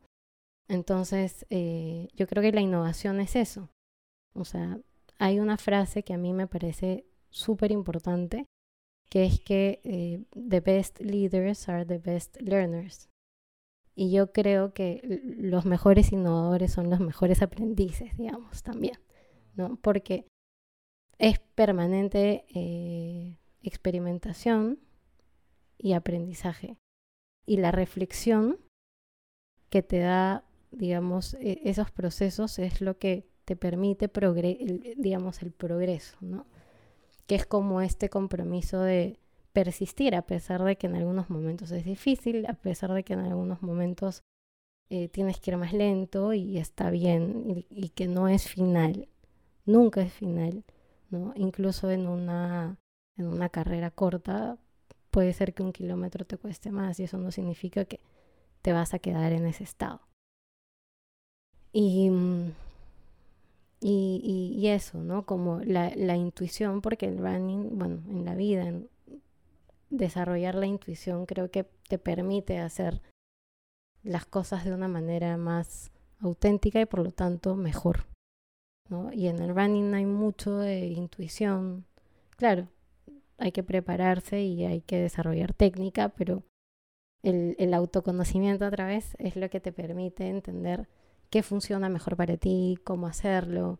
Entonces, 0.67 1.45
eh, 1.49 2.07
yo 2.15 2.27
creo 2.27 2.41
que 2.41 2.51
la 2.51 2.61
innovación 2.61 3.19
es 3.19 3.35
eso. 3.35 3.69
O 4.33 4.45
sea, 4.45 4.79
hay 5.17 5.39
una 5.39 5.57
frase 5.57 6.03
que 6.03 6.13
a 6.13 6.17
mí 6.17 6.33
me 6.33 6.47
parece 6.47 7.05
súper 7.29 7.71
importante, 7.71 8.45
que 9.09 9.25
es 9.25 9.39
que 9.41 9.81
eh, 9.83 10.23
the 10.33 10.61
best 10.61 10.99
leaders 11.01 11.67
are 11.67 11.85
the 11.85 11.97
best 11.97 12.39
learners. 12.41 13.09
Y 13.95 14.11
yo 14.11 14.31
creo 14.31 14.73
que 14.73 15.01
los 15.37 15.65
mejores 15.65 16.11
innovadores 16.11 16.71
son 16.71 16.89
los 16.89 16.99
mejores 16.99 17.41
aprendices, 17.41 18.17
digamos, 18.17 18.63
también, 18.63 18.97
¿no? 19.55 19.75
Porque 19.77 20.25
es 21.19 21.39
permanente 21.39 22.45
eh, 22.55 23.37
experimentación 23.61 24.79
y 25.77 25.93
aprendizaje 25.93 26.77
y 27.45 27.57
la 27.57 27.71
reflexión 27.71 28.59
que 29.69 29.81
te 29.81 29.99
da, 29.99 30.45
digamos, 30.71 31.33
e, 31.35 31.61
esos 31.63 31.91
procesos 31.91 32.59
es 32.59 32.81
lo 32.81 32.97
que 32.97 33.27
te 33.45 33.55
permite, 33.55 34.09
digamos, 34.97 35.41
el 35.41 35.51
progreso, 35.51 36.17
¿no? 36.21 36.45
Que 37.27 37.35
es 37.35 37.45
como 37.45 37.81
este 37.81 38.09
compromiso 38.09 38.81
de 38.81 39.19
persistir 39.51 40.15
a 40.15 40.23
pesar 40.23 40.63
de 40.63 40.77
que 40.77 40.87
en 40.87 40.95
algunos 40.95 41.29
momentos 41.29 41.71
es 41.71 41.85
difícil, 41.85 42.45
a 42.47 42.53
pesar 42.53 42.93
de 42.93 43.03
que 43.03 43.13
en 43.13 43.19
algunos 43.19 43.61
momentos 43.61 44.23
eh, 44.89 45.09
tienes 45.09 45.39
que 45.39 45.51
ir 45.51 45.57
más 45.57 45.73
lento 45.73 46.33
y 46.33 46.57
está 46.57 46.89
bien 46.89 47.43
y, 47.47 47.67
y, 47.69 47.89
que 47.89 48.07
no 48.07 48.27
es 48.27 48.47
final, 48.47 49.07
nunca 49.65 50.01
es 50.01 50.13
final, 50.13 50.63
¿no? 51.09 51.33
Incluso 51.35 51.91
en 51.91 52.07
una, 52.07 52.77
en 53.17 53.27
una 53.27 53.49
carrera 53.49 53.91
corta 53.91 54.57
puede 55.13 55.31
ser 55.33 55.53
que 55.53 55.61
un 55.61 55.71
kilómetro 55.71 56.25
te 56.25 56.37
cueste 56.37 56.71
más 56.71 56.99
y 56.99 57.03
eso 57.03 57.19
no 57.19 57.29
significa 57.29 57.85
que 57.85 57.99
te 58.63 58.73
vas 58.73 58.95
a 58.95 58.99
quedar 58.99 59.31
en 59.31 59.45
ese 59.45 59.63
estado. 59.63 60.01
Y, 61.71 62.09
mm, 62.09 62.51
y, 63.79 64.55
y, 64.57 64.67
eso, 64.69 65.03
¿no? 65.03 65.25
Como 65.25 65.59
la, 65.59 65.91
la, 65.95 66.15
intuición, 66.15 66.81
porque 66.81 67.05
el 67.05 67.19
running, 67.19 67.77
bueno, 67.77 68.01
en 68.09 68.25
la 68.25 68.33
vida, 68.33 68.73
desarrollar 69.91 70.55
la 70.55 70.65
intuición 70.65 71.27
creo 71.27 71.51
que 71.51 71.65
te 71.87 71.99
permite 71.99 72.57
hacer 72.57 73.03
las 74.01 74.25
cosas 74.25 74.65
de 74.65 74.73
una 74.73 74.87
manera 74.87 75.37
más 75.37 75.91
auténtica 76.19 76.81
y 76.81 76.85
por 76.87 77.01
lo 77.01 77.11
tanto 77.11 77.55
mejor. 77.55 78.07
¿no? 78.89 79.13
Y 79.13 79.27
en 79.27 79.39
el 79.39 79.55
running 79.55 79.93
hay 79.93 80.05
mucho 80.07 80.57
de 80.57 80.87
intuición. 80.87 81.85
Claro, 82.35 82.67
hay 83.37 83.51
que 83.51 83.63
prepararse 83.63 84.41
y 84.41 84.65
hay 84.65 84.81
que 84.81 84.97
desarrollar 84.97 85.53
técnica, 85.53 86.09
pero 86.09 86.43
el, 87.23 87.73
autoconocimiento 87.73 88.65
a 88.65 88.71
través 88.71 89.15
es 89.17 89.35
lo 89.35 89.49
que 89.49 89.61
te 89.61 89.71
permite 89.71 90.27
entender 90.27 90.89
qué 91.29 91.41
funciona 91.41 91.89
mejor 91.89 92.17
para 92.17 92.37
ti, 92.37 92.77
cómo 92.83 93.07
hacerlo. 93.07 93.79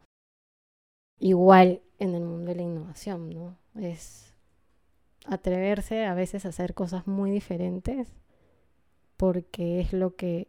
Igual 1.20 1.82
en 2.00 2.16
el 2.16 2.24
mundo 2.24 2.52
de 2.52 2.56
la 2.56 2.62
innovación, 2.64 3.30
¿no? 3.30 3.58
Es 3.76 4.34
atreverse 5.26 6.06
a 6.06 6.14
veces 6.14 6.46
a 6.46 6.50
hacer 6.50 6.74
cosas 6.74 7.08
muy 7.08 7.32
diferentes 7.32 8.08
porque 9.18 9.80
es 9.80 9.94
lo 9.94 10.16
que, 10.16 10.48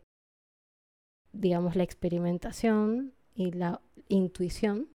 digamos, 1.33 1.77
la 1.77 1.85
experimentación 1.85 3.13
y 3.35 3.53
la 3.53 3.81
intuición 4.09 4.89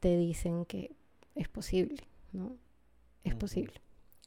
te 0.00 0.16
dicen 0.16 0.64
que 0.64 0.96
es 1.34 1.48
posible, 1.48 2.02
¿no? 2.32 2.56
Es 3.24 3.34
posible. 3.34 3.80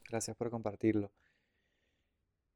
Gracias 0.08 0.36
por 0.36 0.50
compartirlo. 0.50 1.10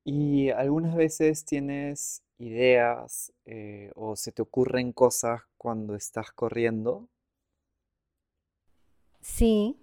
¿Y 0.04 0.50
algunas 0.50 0.96
veces 0.96 1.44
tienes 1.44 2.22
ideas 2.38 3.32
eh, 3.44 3.90
o 3.94 4.16
se 4.16 4.32
te 4.32 4.42
ocurren 4.42 4.92
cosas 4.92 5.42
cuando 5.56 5.94
estás 5.94 6.30
corriendo? 6.32 7.08
Sí, 9.20 9.76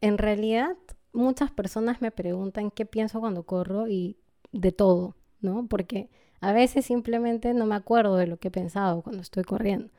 en 0.00 0.18
realidad 0.18 0.76
muchas 1.12 1.50
personas 1.50 2.00
me 2.02 2.10
preguntan 2.10 2.70
qué 2.70 2.86
pienso 2.86 3.20
cuando 3.20 3.44
corro 3.44 3.88
y 3.88 4.18
de 4.52 4.72
todo, 4.72 5.16
¿no? 5.40 5.66
Porque 5.66 6.10
a 6.40 6.52
veces 6.52 6.84
simplemente 6.86 7.54
no 7.54 7.66
me 7.66 7.74
acuerdo 7.74 8.16
de 8.16 8.26
lo 8.26 8.36
que 8.36 8.48
he 8.48 8.50
pensado 8.50 9.02
cuando 9.02 9.22
estoy 9.22 9.44
corriendo. 9.44 9.90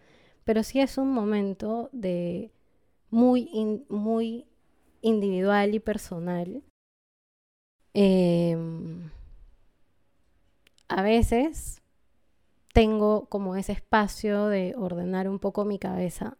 Pero 0.43 0.63
sí 0.63 0.79
es 0.79 0.97
un 0.97 1.11
momento 1.11 1.89
de 1.91 2.51
muy, 3.09 3.49
muy 3.89 4.45
individual 5.01 5.73
y 5.73 5.79
personal. 5.79 6.63
Em, 7.93 9.09
a 10.87 11.01
veces 11.01 11.81
tengo 12.73 13.27
como 13.27 13.55
ese 13.55 13.71
espacio 13.71 14.47
de 14.47 14.73
ordenar 14.77 15.29
un 15.29 15.39
poco 15.39 15.63
mi 15.63 15.79
cabeza 15.79 16.37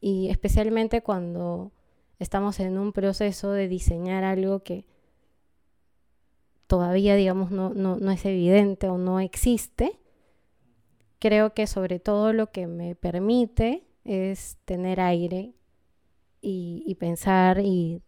y 0.00 0.30
especialmente 0.30 1.02
cuando 1.02 1.72
estamos 2.18 2.58
en 2.60 2.78
un 2.78 2.92
proceso 2.92 3.52
de 3.52 3.68
diseñar 3.68 4.24
algo 4.24 4.60
que 4.60 4.86
todavía, 6.66 7.16
digamos, 7.16 7.50
no, 7.50 7.74
no, 7.74 7.96
no 7.98 8.10
es 8.10 8.24
evidente 8.24 8.88
o 8.88 8.96
no 8.96 9.20
existe, 9.20 10.00
creo 11.18 11.52
que 11.52 11.66
sobre 11.66 12.00
todo 12.00 12.32
lo 12.32 12.50
que 12.50 12.66
me 12.66 12.94
permite 12.94 13.84
es 14.04 14.56
tener 14.64 15.00
aire 15.00 15.54
y, 16.42 16.94
pensar 16.96 17.60
y 17.60 18.02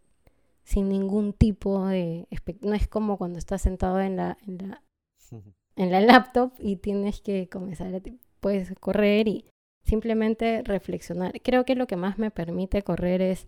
sin 0.63 0.89
ningún 0.89 1.33
tipo 1.33 1.87
de... 1.87 2.27
No 2.61 2.73
es 2.73 2.87
como 2.87 3.17
cuando 3.17 3.39
estás 3.39 3.61
sentado 3.61 3.99
en 4.01 4.17
la, 4.17 4.37
en 4.45 4.69
la, 4.69 4.83
en 5.75 5.91
la 5.91 6.01
laptop 6.01 6.53
y 6.59 6.75
tienes 6.75 7.21
que 7.21 7.47
comenzar, 7.49 7.95
a, 7.95 8.01
puedes 8.39 8.73
correr 8.79 9.27
y 9.27 9.45
simplemente 9.83 10.61
reflexionar. 10.63 11.41
Creo 11.41 11.65
que 11.65 11.75
lo 11.75 11.87
que 11.87 11.95
más 11.95 12.17
me 12.17 12.31
permite 12.31 12.83
correr 12.83 13.21
es 13.21 13.47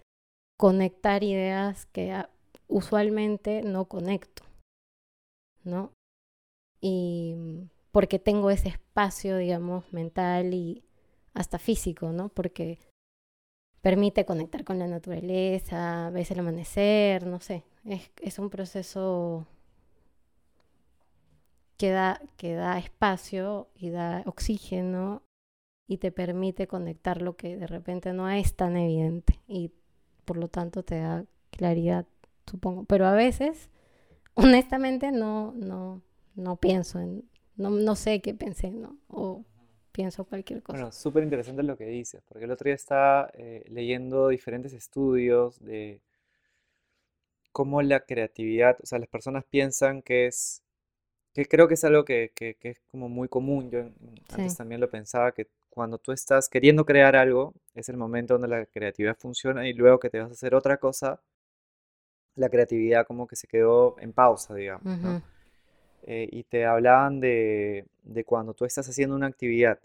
conectar 0.57 1.23
ideas 1.23 1.85
que 1.87 2.23
usualmente 2.67 3.61
no 3.61 3.85
conecto, 3.85 4.43
¿no? 5.63 5.91
Y 6.81 7.35
porque 7.91 8.19
tengo 8.19 8.49
ese 8.51 8.69
espacio, 8.69 9.37
digamos, 9.37 9.91
mental 9.91 10.53
y 10.53 10.83
hasta 11.33 11.59
físico, 11.59 12.11
¿no? 12.11 12.29
Porque 12.29 12.79
permite 13.87 14.25
conectar 14.25 14.65
con 14.65 14.79
la 14.79 14.87
naturaleza, 14.87 16.09
ves 16.09 16.29
el 16.31 16.39
amanecer, 16.39 17.25
no 17.25 17.39
sé, 17.39 17.63
es, 17.85 18.11
es 18.21 18.37
un 18.37 18.49
proceso 18.49 19.47
que 21.77 21.91
da, 21.91 22.21
que 22.35 22.53
da 22.53 22.77
espacio 22.79 23.69
y 23.75 23.89
da 23.91 24.23
oxígeno 24.25 25.23
y 25.87 25.99
te 25.99 26.11
permite 26.11 26.67
conectar 26.67 27.21
lo 27.21 27.37
que 27.37 27.55
de 27.55 27.65
repente 27.65 28.11
no 28.11 28.29
es 28.29 28.57
tan 28.57 28.75
evidente 28.75 29.39
y 29.47 29.71
por 30.25 30.35
lo 30.35 30.49
tanto 30.49 30.83
te 30.83 30.99
da 30.99 31.23
claridad, 31.49 32.05
supongo. 32.45 32.83
Pero 32.83 33.05
a 33.05 33.13
veces, 33.13 33.69
honestamente, 34.33 35.13
no, 35.13 35.53
no, 35.53 36.01
no 36.35 36.57
pienso 36.57 36.99
en, 36.99 37.23
no, 37.55 37.69
no 37.69 37.95
sé 37.95 38.19
qué 38.19 38.33
pensé, 38.33 38.69
¿no? 38.69 38.97
O 39.07 39.45
pienso 39.97 40.25
cualquier 40.25 40.61
cosa. 40.61 40.77
Bueno, 40.77 40.91
súper 40.91 41.23
interesante 41.23 41.63
lo 41.63 41.75
que 41.75 41.87
dices, 41.87 42.21
porque 42.29 42.45
el 42.45 42.51
otro 42.51 42.65
día 42.65 42.75
estaba 42.75 43.31
eh, 43.33 43.65
leyendo 43.67 44.27
diferentes 44.27 44.71
estudios 44.73 45.59
de 45.59 46.01
cómo 47.51 47.81
la 47.81 48.01
creatividad, 48.01 48.77
o 48.83 48.85
sea, 48.85 48.99
las 48.99 49.09
personas 49.09 49.43
piensan 49.43 50.03
que 50.03 50.27
es, 50.27 50.61
que 51.33 51.47
creo 51.47 51.67
que 51.67 51.73
es 51.73 51.83
algo 51.83 52.05
que, 52.05 52.31
que, 52.35 52.55
es 52.61 52.79
como 52.91 53.09
muy 53.09 53.27
común, 53.27 53.71
yo 53.71 53.89
antes 54.29 54.55
también 54.55 54.79
lo 54.81 54.87
pensaba, 54.87 55.31
que 55.31 55.47
cuando 55.71 55.97
tú 55.97 56.11
estás 56.11 56.47
queriendo 56.47 56.85
crear 56.85 57.15
algo, 57.15 57.55
es 57.73 57.89
el 57.89 57.97
momento 57.97 58.35
donde 58.35 58.49
la 58.49 58.67
creatividad 58.67 59.17
funciona 59.17 59.67
y 59.67 59.73
luego 59.73 59.97
que 59.97 60.11
te 60.11 60.19
vas 60.19 60.29
a 60.29 60.33
hacer 60.33 60.53
otra 60.53 60.77
cosa, 60.77 61.19
la 62.35 62.49
creatividad 62.49 63.07
como 63.07 63.25
que 63.25 63.35
se 63.35 63.47
quedó 63.47 63.95
en 63.99 64.13
pausa, 64.13 64.53
digamos, 64.53 64.99
¿no? 64.99 65.23
Eh, 66.03 66.27
y 66.31 66.43
te 66.43 66.65
hablaban 66.65 67.19
de, 67.19 67.85
de, 68.03 68.23
cuando 68.23 68.53
tú 68.53 68.65
estás 68.65 68.87
haciendo 68.89 69.15
una 69.15 69.27
actividad 69.27 69.79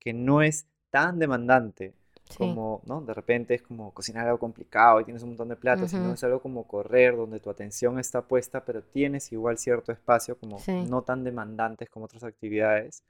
que 0.00 0.12
no 0.12 0.42
es 0.42 0.66
tan 0.90 1.18
demandante 1.18 1.94
como, 2.34 2.82
¿no? 2.86 3.00
De 3.02 3.14
repente 3.14 3.54
es 3.54 3.62
como 3.62 3.92
cocinar 3.94 4.26
algo 4.26 4.38
complicado 4.38 5.00
y 5.00 5.04
tienes 5.04 5.22
un 5.22 5.30
montón 5.30 5.48
de 5.48 5.56
platos, 5.56 5.92
sino 5.92 6.12
es 6.12 6.24
algo 6.24 6.40
como 6.40 6.66
correr, 6.68 7.16
donde 7.16 7.40
tu 7.40 7.50
atención 7.50 7.98
está 7.98 8.22
puesta, 8.22 8.64
pero 8.64 8.82
tienes 8.82 9.32
igual 9.32 9.58
cierto 9.58 9.92
espacio, 9.92 10.38
como 10.38 10.66
no 10.80 11.02
tan 11.02 11.24
demandantes 11.24 11.88
como 11.90 12.06
otras 12.06 12.24
actividades. 12.24 13.02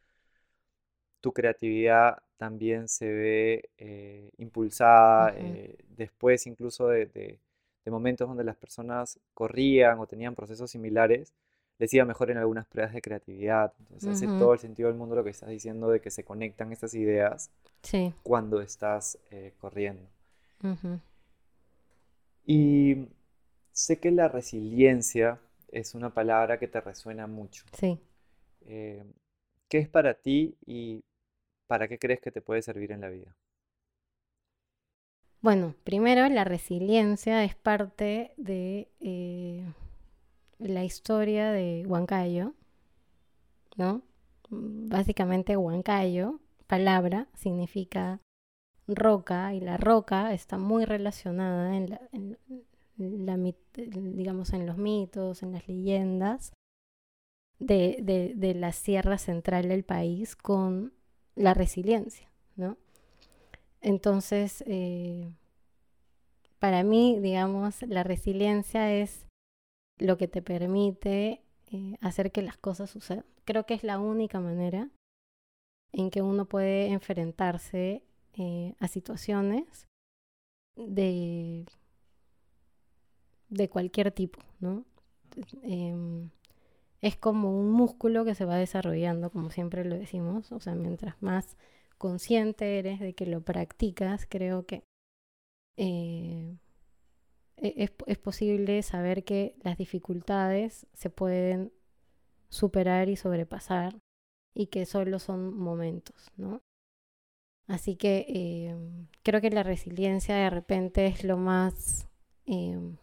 Tu 1.20 1.32
creatividad 1.32 2.18
también 2.36 2.88
se 2.88 3.06
ve 3.12 3.70
eh, 3.78 4.30
impulsada 4.38 5.34
eh, 5.36 5.76
después 5.88 6.46
incluso 6.46 6.88
de, 6.88 7.06
de, 7.06 7.40
de 7.84 7.90
momentos 7.90 8.28
donde 8.28 8.44
las 8.44 8.56
personas 8.56 9.18
corrían 9.34 9.98
o 9.98 10.06
tenían 10.06 10.34
procesos 10.34 10.70
similares 10.70 11.32
les 11.78 11.92
iba 11.92 12.04
mejor 12.04 12.30
en 12.30 12.38
algunas 12.38 12.66
pruebas 12.66 12.94
de 12.94 13.02
creatividad. 13.02 13.72
Entonces 13.80 14.10
hace 14.10 14.26
todo 14.26 14.52
el 14.52 14.58
sentido 14.58 14.88
del 14.88 14.98
mundo 14.98 15.14
lo 15.14 15.24
que 15.24 15.30
estás 15.30 15.48
diciendo 15.48 15.88
de 15.88 16.00
que 16.00 16.10
se 16.10 16.24
conectan 16.24 16.72
estas 16.72 16.94
ideas 16.94 17.50
cuando 18.22 18.60
estás 18.60 19.18
eh, 19.30 19.52
corriendo. 19.58 20.08
Y 22.44 23.08
sé 23.72 23.98
que 23.98 24.10
la 24.10 24.28
resiliencia 24.28 25.38
es 25.68 25.94
una 25.94 26.10
palabra 26.10 26.58
que 26.58 26.68
te 26.68 26.80
resuena 26.80 27.26
mucho. 27.26 27.64
Sí. 27.72 27.98
Eh, 28.66 29.04
¿Qué 29.68 29.78
es 29.78 29.88
para 29.88 30.14
ti 30.14 30.56
y 30.64 31.04
para 31.66 31.88
qué 31.88 31.98
crees 31.98 32.20
que 32.20 32.30
te 32.30 32.40
puede 32.40 32.62
servir 32.62 32.92
en 32.92 33.00
la 33.00 33.08
vida? 33.08 33.36
Bueno, 35.40 35.74
primero 35.84 36.28
la 36.28 36.44
resiliencia 36.44 37.44
es 37.44 37.54
parte 37.54 38.32
de... 38.36 38.88
Eh, 39.00 39.35
la 40.58 40.84
historia 40.84 41.50
de 41.52 41.84
Huancayo, 41.86 42.54
¿no? 43.76 44.02
Básicamente 44.48 45.56
Huancayo, 45.56 46.40
palabra, 46.66 47.28
significa 47.34 48.20
roca 48.86 49.54
y 49.54 49.60
la 49.60 49.76
roca 49.76 50.32
está 50.32 50.58
muy 50.58 50.84
relacionada 50.84 51.76
en 51.76 51.90
la, 52.96 53.36
digamos 53.36 54.52
en 54.52 54.66
los 54.66 54.76
mitos, 54.76 55.42
en 55.42 55.52
las 55.52 55.66
leyendas 55.68 56.52
de, 57.58 58.34
de, 58.36 58.54
la 58.54 58.72
sierra 58.72 59.18
central 59.18 59.68
del 59.68 59.84
país 59.84 60.36
con 60.36 60.92
la 61.34 61.54
resiliencia, 61.54 62.28
¿no? 62.54 62.76
Entonces, 63.80 64.62
eh, 64.66 65.32
para 66.58 66.82
mí, 66.82 67.18
digamos, 67.20 67.82
la 67.82 68.02
resiliencia 68.02 68.92
es 68.92 69.26
lo 69.98 70.16
que 70.16 70.28
te 70.28 70.42
permite 70.42 71.42
eh, 71.72 71.96
hacer 72.00 72.32
que 72.32 72.42
las 72.42 72.56
cosas 72.56 72.90
sucedan. 72.90 73.24
Creo 73.44 73.66
que 73.66 73.74
es 73.74 73.82
la 73.82 73.98
única 73.98 74.40
manera 74.40 74.90
en 75.92 76.10
que 76.10 76.22
uno 76.22 76.46
puede 76.46 76.88
enfrentarse 76.88 78.02
eh, 78.34 78.74
a 78.78 78.88
situaciones 78.88 79.86
de, 80.76 81.64
de 83.48 83.68
cualquier 83.68 84.12
tipo, 84.12 84.40
¿no? 84.60 84.84
Em, 85.62 86.30
es 87.00 87.16
como 87.16 87.58
un 87.58 87.70
músculo 87.70 88.24
que 88.24 88.34
se 88.34 88.44
va 88.44 88.56
desarrollando, 88.56 89.30
como 89.30 89.50
siempre 89.50 89.84
lo 89.84 89.96
decimos, 89.96 90.52
o 90.52 90.60
sea, 90.60 90.74
mientras 90.74 91.20
más 91.22 91.56
consciente 91.98 92.78
eres 92.78 93.00
de 93.00 93.14
que 93.14 93.26
lo 93.26 93.42
practicas, 93.42 94.26
creo 94.28 94.66
que 94.66 94.82
eh, 95.76 96.56
e-, 97.58 97.90
es, 98.06 98.18
posible 98.18 98.82
saber 98.82 99.24
que 99.24 99.56
las 99.62 99.78
dificultades 99.78 100.86
se 100.92 101.10
pueden 101.10 101.72
superar 102.48 103.08
y 103.08 103.16
sobrepasar 103.16 103.98
y 104.54 104.66
que 104.66 104.86
solo 104.86 105.18
son 105.18 105.56
momentos, 105.56 106.32
¿no? 106.36 106.62
Así 107.66 107.96
que 107.96 108.26
em, 108.28 109.08
creo 109.22 109.40
que 109.40 109.50
la 109.50 109.62
resiliencia 109.62 110.36
de 110.36 110.50
repente 110.50 111.06
es 111.06 111.24
lo 111.24 111.36
más... 111.36 112.08
Em, 112.46 112.96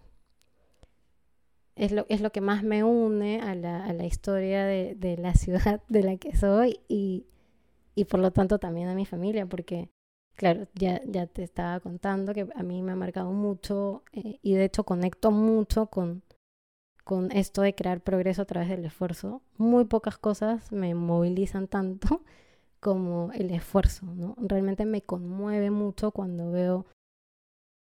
es, 1.75 1.91
lo, 1.91 2.05
es 2.07 2.21
lo 2.21 2.31
que 2.31 2.41
más 2.41 2.63
me 2.63 2.83
une 2.83 3.41
a 3.41 3.55
la, 3.55 3.83
a 3.85 3.93
la 3.93 4.05
historia 4.05 4.65
de, 4.65 4.95
de, 4.95 5.17
la 5.17 5.33
ciudad 5.33 5.81
de 5.89 6.03
la 6.03 6.17
que 6.17 6.35
soy 6.35 6.79
y, 6.87 7.25
y 7.95 8.05
por 8.05 8.19
lo 8.19 8.31
tanto 8.31 8.59
también 8.59 8.87
a 8.89 8.95
mi 8.95 9.05
familia, 9.05 9.45
porque 9.45 9.89
Claro, 10.35 10.67
ya, 10.73 11.01
ya 11.05 11.27
te 11.27 11.43
estaba 11.43 11.79
contando 11.79 12.33
que 12.33 12.47
a 12.55 12.63
mí 12.63 12.81
me 12.81 12.93
ha 12.93 12.95
marcado 12.95 13.31
mucho 13.31 14.03
eh, 14.13 14.39
y 14.41 14.53
de 14.55 14.65
hecho 14.65 14.83
conecto 14.83 15.31
mucho 15.31 15.87
con, 15.87 16.23
con 17.03 17.31
esto 17.31 17.61
de 17.61 17.75
crear 17.75 18.01
progreso 18.01 18.41
a 18.41 18.45
través 18.45 18.69
del 18.69 18.85
esfuerzo. 18.85 19.41
Muy 19.57 19.85
pocas 19.85 20.17
cosas 20.17 20.71
me 20.71 20.95
movilizan 20.95 21.67
tanto 21.67 22.21
como 22.79 23.31
el 23.33 23.51
esfuerzo, 23.51 24.07
¿no? 24.07 24.35
Realmente 24.39 24.85
me 24.85 25.01
conmueve 25.01 25.69
mucho 25.69 26.11
cuando 26.11 26.51
veo 26.51 26.87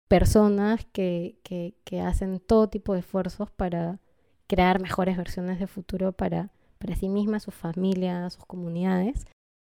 personas 0.08 0.86
que, 0.92 1.38
que, 1.42 1.74
que 1.84 2.00
hacen 2.00 2.40
todo 2.40 2.68
tipo 2.68 2.94
de 2.94 3.00
esfuerzos 3.00 3.50
para 3.50 4.00
crear 4.46 4.80
mejores 4.80 5.18
versiones 5.18 5.60
de 5.60 5.66
futuro 5.66 6.12
para, 6.12 6.50
para 6.78 6.96
sí 6.96 7.10
mismas, 7.10 7.42
sus 7.42 7.54
familias, 7.54 8.34
sus 8.34 8.46
comunidades. 8.46 9.26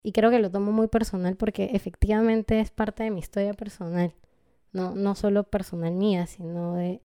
Y 0.03 0.13
creo 0.13 0.31
que 0.31 0.39
lo 0.39 0.51
tomo 0.51 0.73
muy 0.73 0.89
personal 0.89 1.37
porque 1.37 1.71
efectivamente 1.75 2.61
es 2.61 2.71
parte 2.71 3.05
de 3.05 3.11
mi 3.11 3.21
historia 3.21 3.55
personal. 3.55 4.15
No, 4.73 4.95
no 4.95 5.15
solo 5.15 5.45
personal 5.45 5.95
mía, 5.95 6.27
sino 6.27 6.75
de, 6.75 7.03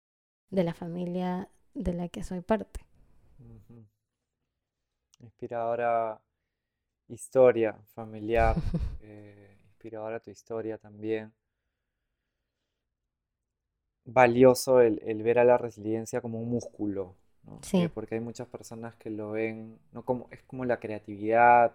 de 0.50 0.64
la 0.64 0.74
familia 0.74 1.50
de 1.74 1.94
la 1.94 2.08
que 2.08 2.22
soy 2.24 2.40
parte. 2.40 2.80
Inspiradora 5.20 6.20
historia 7.08 7.74
familiar, 7.94 8.56
eh, 9.02 9.56
inspiradora 9.68 10.20
tu 10.20 10.30
historia 10.30 10.78
también. 10.78 11.32
Valioso 14.06 14.80
el, 14.80 15.00
el 15.04 15.22
ver 15.22 15.38
a 15.38 15.44
la 15.44 15.56
resiliencia 15.56 16.20
como 16.20 16.40
un 16.40 16.50
músculo, 16.50 17.14
Sí. 17.62 17.88
porque 17.92 18.16
hay 18.16 18.20
muchas 18.20 18.48
personas 18.48 18.94
que 18.96 19.10
lo 19.10 19.32
ven, 19.32 19.78
no 19.92 20.04
como, 20.04 20.28
es 20.30 20.42
como 20.42 20.64
la 20.64 20.78
creatividad, 20.78 21.72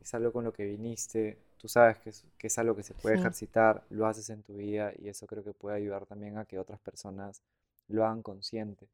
es 0.00 0.14
algo 0.14 0.32
con 0.32 0.44
lo 0.44 0.52
que 0.52 0.64
viniste, 0.64 1.38
tú 1.58 1.68
sabes 1.68 1.98
que 1.98 2.10
es, 2.10 2.24
que 2.38 2.46
es 2.48 2.58
algo 2.58 2.76
que 2.76 2.82
se 2.82 2.94
puede 2.94 3.16
ejercitar, 3.16 3.84
lo 3.90 4.06
haces 4.06 4.30
en 4.30 4.42
tu 4.42 4.56
vida 4.56 4.92
y 4.98 5.08
eso 5.08 5.26
creo 5.26 5.44
que 5.44 5.52
puede 5.52 5.76
ayudar 5.76 6.06
también 6.06 6.38
a 6.38 6.44
que 6.44 6.58
otras 6.58 6.80
personas 6.80 7.42
lo 7.88 8.04
hagan 8.04 8.22
consciente. 8.22 8.88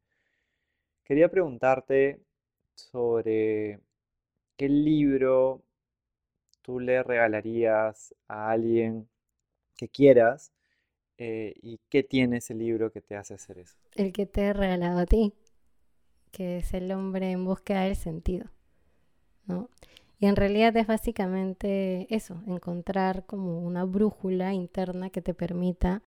Quería 1.03 1.29
preguntarte, 1.29 2.21
sobre 2.75 3.79
qué 4.57 4.69
libro 4.69 5.61
tú 6.61 6.79
le 6.79 7.03
regalarías 7.03 8.15
a 8.27 8.51
alguien 8.51 9.07
que 9.75 9.89
quieras 9.89 10.51
eh, 11.17 11.53
y 11.61 11.79
qué 11.89 12.03
tiene 12.03 12.37
ese 12.37 12.53
libro 12.53 12.91
que 12.91 13.01
te 13.01 13.15
hace 13.15 13.33
hacer 13.33 13.59
eso. 13.59 13.75
El 13.95 14.11
que 14.13 14.25
te 14.25 14.41
he 14.41 14.53
regalado 14.53 14.99
a 14.99 15.05
ti, 15.05 15.33
que 16.33 16.57
es 16.57 16.73
El 16.73 16.91
hombre 16.91 17.31
en 17.31 17.45
búsqueda 17.45 17.83
del 17.83 17.95
sentido, 17.95 18.47
¿no? 19.45 19.69
Y 20.19 20.25
en 20.25 20.35
realidad 20.35 20.75
es 20.75 20.87
básicamente 20.87 22.07
eso, 22.13 22.41
encontrar 22.47 23.25
como 23.25 23.59
una 23.59 23.85
brújula 23.85 24.53
interna 24.53 25.09
que 25.09 25.21
te 25.21 25.33
permita 25.33 26.01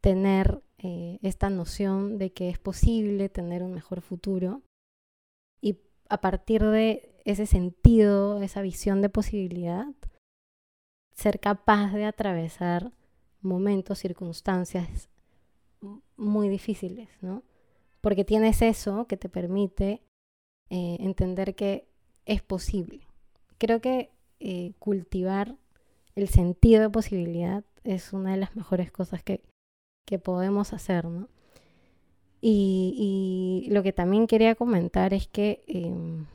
tener 0.00 0.62
eh, 0.78 1.18
esta 1.22 1.50
noción 1.50 2.16
de 2.16 2.32
que 2.32 2.48
es 2.48 2.58
posible 2.58 3.28
tener 3.28 3.62
un 3.62 3.74
mejor 3.74 4.00
futuro 4.00 4.62
y 5.60 5.78
a 6.08 6.20
partir 6.20 6.64
de 6.64 7.20
ese 7.24 7.44
sentido, 7.44 8.40
esa 8.40 8.62
visión 8.62 9.02
de 9.02 9.10
posibilidad, 9.10 9.86
ser 11.14 11.38
capaz 11.38 11.92
de 11.92 12.06
atravesar 12.06 12.92
momentos, 13.42 13.98
circunstancias 13.98 15.10
muy 16.16 16.48
difíciles, 16.48 17.08
¿no? 17.20 17.42
Porque 18.00 18.24
tienes 18.24 18.62
eso 18.62 19.06
que 19.06 19.16
te 19.16 19.28
permite 19.28 20.02
eh, 20.70 20.96
entender 21.00 21.54
que 21.54 21.88
es 22.24 22.42
posible 22.42 23.10
creo 23.60 23.80
que 23.80 24.10
eh, 24.40 24.72
cultivar 24.78 25.54
el 26.16 26.28
sentido 26.28 26.80
de 26.80 26.90
posibilidad 26.90 27.62
es 27.84 28.12
una 28.12 28.32
de 28.32 28.38
las 28.38 28.56
mejores 28.56 28.90
cosas 28.90 29.22
que, 29.22 29.42
que 30.06 30.18
podemos 30.18 30.72
hacer, 30.72 31.04
¿no? 31.04 31.28
Y, 32.42 33.68
lo 33.70 33.82
que 33.82 33.92
también 33.92 34.26
quería 34.26 34.54
comentar 34.54 35.12
es 35.12 35.28
que 35.28 35.62
em, 35.66 36.26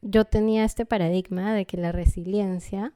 yo 0.00 0.24
tenía 0.24 0.64
este 0.64 0.86
paradigma 0.86 1.52
de 1.52 1.66
que 1.66 1.76
la 1.76 1.90
resiliencia, 1.90 2.92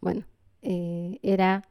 bueno, 0.00 0.26
eh, 0.62 1.20
era, 1.22 1.68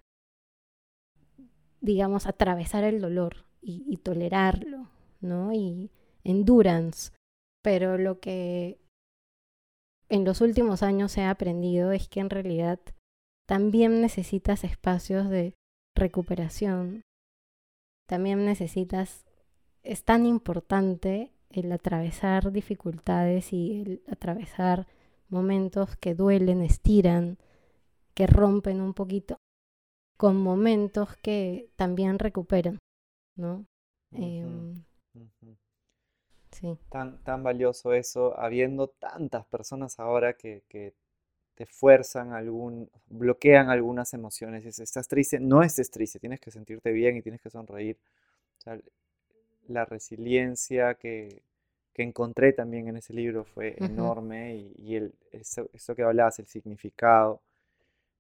digamos, 1.82 2.26
atravesar 2.26 2.86
el 2.86 3.02
dolor 3.02 3.46
y, 3.62 3.84
y 3.86 3.98
tolerarlo, 3.98 4.88
¿no? 5.22 5.54
Y 5.54 5.92
endurance. 6.24 7.12
Pero 7.64 7.98
lo 7.98 8.20
que 8.20 8.80
en 10.10 10.26
los 10.26 10.42
últimos 10.42 10.84
años 10.84 11.18
he 11.18 11.24
aprendido 11.24 11.92
es 11.94 12.10
que 12.10 12.20
en 12.20 12.30
realidad 12.30 12.80
también 13.48 14.02
necesitas 14.02 14.64
espacios 14.64 15.30
de 15.30 15.54
recuperación, 15.96 17.02
también 18.08 18.46
necesitas, 18.46 19.26
es 19.84 20.04
tan 20.04 20.26
importante 20.26 21.32
el 21.50 21.72
atravesar 21.72 22.52
dificultades 22.52 23.54
y 23.54 23.82
el 23.82 24.04
atravesar 24.10 24.88
momentos 25.30 25.96
que 25.96 26.14
duelen, 26.14 26.62
estiran, 26.62 27.38
que 28.14 28.28
rompen 28.28 28.82
un 28.82 28.94
poquito, 28.94 29.38
con 30.18 30.42
momentos 30.42 31.16
que 31.18 31.70
también 31.78 32.20
recuperan, 32.20 32.80
¿no? 33.38 33.66
Tan, 36.90 37.24
tan 37.24 37.44
valioso 37.44 37.94
eso, 37.94 38.38
habiendo 38.38 38.88
tantas 38.88 39.46
personas 39.46 40.00
ahora 40.00 40.34
que, 40.34 40.94
te 41.56 41.66
fuerzan 41.66 42.34
algún, 42.34 42.90
bloquean 43.08 43.70
algunas 43.70 44.14
emociones. 44.14 44.76
Si 44.76 44.82
estás 44.82 45.08
triste, 45.08 45.40
no 45.40 45.62
estés 45.62 45.92
triste, 45.92 46.20
tienes 46.20 46.40
que 46.40 46.50
sentirte 46.50 46.92
bien 46.92 47.18
y 47.18 47.22
tienes 47.22 47.42
que 47.42 47.50
sonreír. 47.50 47.98
la 49.68 49.86
resiliencia 49.86 50.96
que, 50.96 51.44
encontré 51.94 52.52
también 52.52 52.88
en 52.88 52.98
ese 52.98 53.14
libro 53.14 53.44
fue 53.44 53.76
enorme 53.78 54.56
y, 54.56 54.96
el, 54.96 55.14
eso, 55.32 55.96
que 55.96 56.02
hablabas, 56.02 56.40
el 56.40 56.48
significado, 56.48 57.44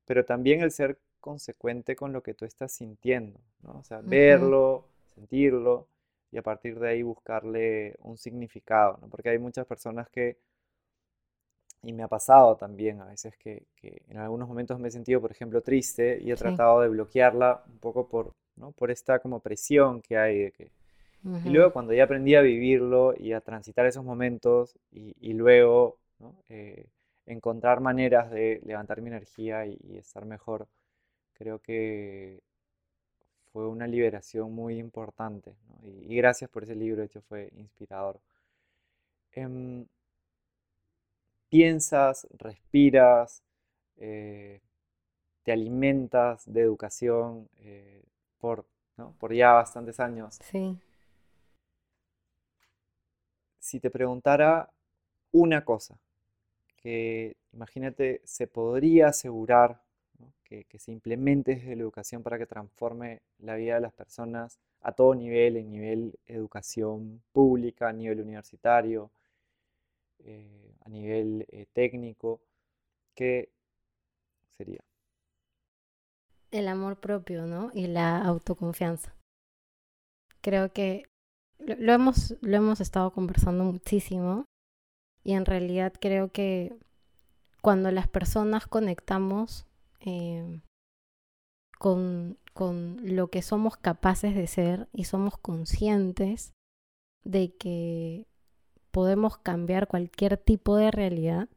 pero 0.05 0.23
también 0.23 0.61
el 0.61 0.69
ser 0.71 0.99
consecuente 1.19 1.95
con 1.95 2.13
lo 2.13 2.21
que 2.21 2.35
tú 2.35 2.45
estás 2.45 2.71
sintiendo, 2.71 3.39
¿no? 3.63 3.79
O 3.79 3.83
sea, 3.83 4.01
verlo, 4.01 4.85
sentirlo 5.15 5.87
y 6.31 6.37
a 6.37 6.41
partir 6.41 6.79
de 6.79 6.89
ahí 6.89 7.03
buscarle 7.03 7.95
un 7.99 8.17
significado, 8.17 8.97
¿no? 9.01 9.09
Porque 9.09 9.29
hay 9.29 9.37
muchas 9.37 9.65
personas 9.65 10.09
que, 10.09 10.37
y 11.83 11.93
me 11.93 12.03
ha 12.03 12.07
pasado 12.07 12.55
también 12.55 13.01
a 13.01 13.05
veces 13.05 13.35
que, 13.37 13.65
en 14.07 14.17
algunos 14.17 14.47
momentos 14.47 14.79
me 14.79 14.87
he 14.87 14.91
sentido, 14.91 15.19
por 15.19 15.31
ejemplo, 15.31 15.61
triste 15.61 16.19
y 16.21 16.31
he 16.31 16.35
tratado 16.35 16.81
de 16.81 16.89
bloquearla 16.89 17.63
un 17.67 17.79
poco 17.79 18.07
por, 18.07 18.33
¿no? 18.55 18.71
por 18.71 18.91
esta 18.91 19.19
como 19.19 19.39
presión 19.39 20.01
que 20.01 20.17
hay 20.17 20.39
de 20.43 20.51
que... 20.51 20.71
Y 21.45 21.49
luego 21.49 21.71
cuando 21.71 21.93
ya 21.93 22.05
aprendí 22.05 22.33
a 22.33 22.41
vivirlo 22.41 23.13
y 23.15 23.33
a 23.33 23.41
transitar 23.41 23.85
esos 23.85 24.03
momentos 24.03 24.75
y, 24.91 25.33
luego 25.33 25.99
eh, 26.49 26.87
encontrar 27.27 27.79
maneras 27.79 28.31
de 28.31 28.59
levantar 28.65 29.01
mi 29.01 29.09
energía 29.09 29.67
y, 29.67 29.77
y 29.83 29.97
estar 29.97 30.25
mejor, 30.25 30.67
creo 31.33 31.59
que 31.59 32.41
fue 33.51 33.67
una 33.67 33.87
liberación 33.87 34.53
muy 34.53 34.77
importante. 34.77 35.55
Y, 35.83 36.15
gracias 36.15 36.49
por 36.49 36.63
ese 36.63 36.75
libro, 36.75 37.01
de 37.01 37.07
hecho 37.07 37.21
fue 37.21 37.51
inspirador. 37.55 38.19
Em, 39.33 39.85
piensas, 41.49 42.27
respiras, 42.37 43.43
eh, 43.97 44.61
te 45.43 45.51
alimentas 45.51 46.43
de 46.45 46.61
educación 46.61 47.49
eh, 47.57 48.03
por, 48.39 48.65
por 49.19 49.33
ya 49.33 49.53
bastantes 49.53 49.99
años. 49.99 50.39
Sí. 50.43 50.77
Si 53.59 53.79
te 53.79 53.89
preguntara 53.89 54.69
una 55.31 55.63
cosa, 55.63 55.97
que 56.77 57.35
imagínate, 57.53 58.21
se 58.23 58.47
podría 58.47 59.07
asegurar 59.09 59.81
que, 60.67 60.79
se 60.79 60.91
implemente 60.91 61.55
desde 61.55 61.75
la 61.75 61.83
educación 61.83 62.23
para 62.23 62.37
que 62.37 62.45
transforme 62.45 63.21
la 63.39 63.55
vida 63.55 63.75
de 63.75 63.81
las 63.81 63.93
personas 63.93 64.59
a 64.81 64.91
todo 64.91 65.15
nivel, 65.15 65.55
en 65.55 65.71
nivel 65.71 66.19
educación 66.25 67.21
pública, 67.31 67.89
a 67.89 67.93
nivel 67.93 68.19
universitario, 68.19 69.11
eh, 70.19 70.75
a 70.83 70.89
nivel 70.89 71.45
eh, 71.49 71.67
técnico, 71.71 72.41
¿qué 73.15 73.49
sería? 74.57 74.81
El 76.51 76.67
amor 76.67 76.99
propio, 76.99 77.45
¿no? 77.45 77.71
Y 77.73 77.87
la 77.87 78.17
autoconfianza. 78.17 79.15
Creo 80.41 80.73
que 80.73 81.05
lo 81.59 81.93
hemos, 81.93 82.35
lo 82.41 82.57
hemos 82.57 82.81
estado 82.81 83.13
conversando 83.13 83.63
muchísimo 83.63 84.45
y 85.23 85.33
en 85.33 85.45
realidad 85.45 85.93
creo 86.01 86.31
que 86.31 86.75
cuando 87.61 87.91
las 87.91 88.07
personas 88.07 88.67
conectamos 88.67 89.65
Em, 90.03 90.61
con, 91.77 92.37
con 92.53 92.97
lo 93.03 93.29
que 93.29 93.41
somos 93.41 93.77
capaces 93.77 94.35
de 94.35 94.47
ser 94.47 94.87
y 94.93 95.05
somos 95.05 95.37
conscientes 95.37 96.53
de 97.23 97.55
que 97.55 98.27
podemos 98.91 99.37
cambiar 99.37 99.87
cualquier 99.87 100.37
tipo 100.37 100.75
de 100.75 100.91
realidad, 100.91 101.49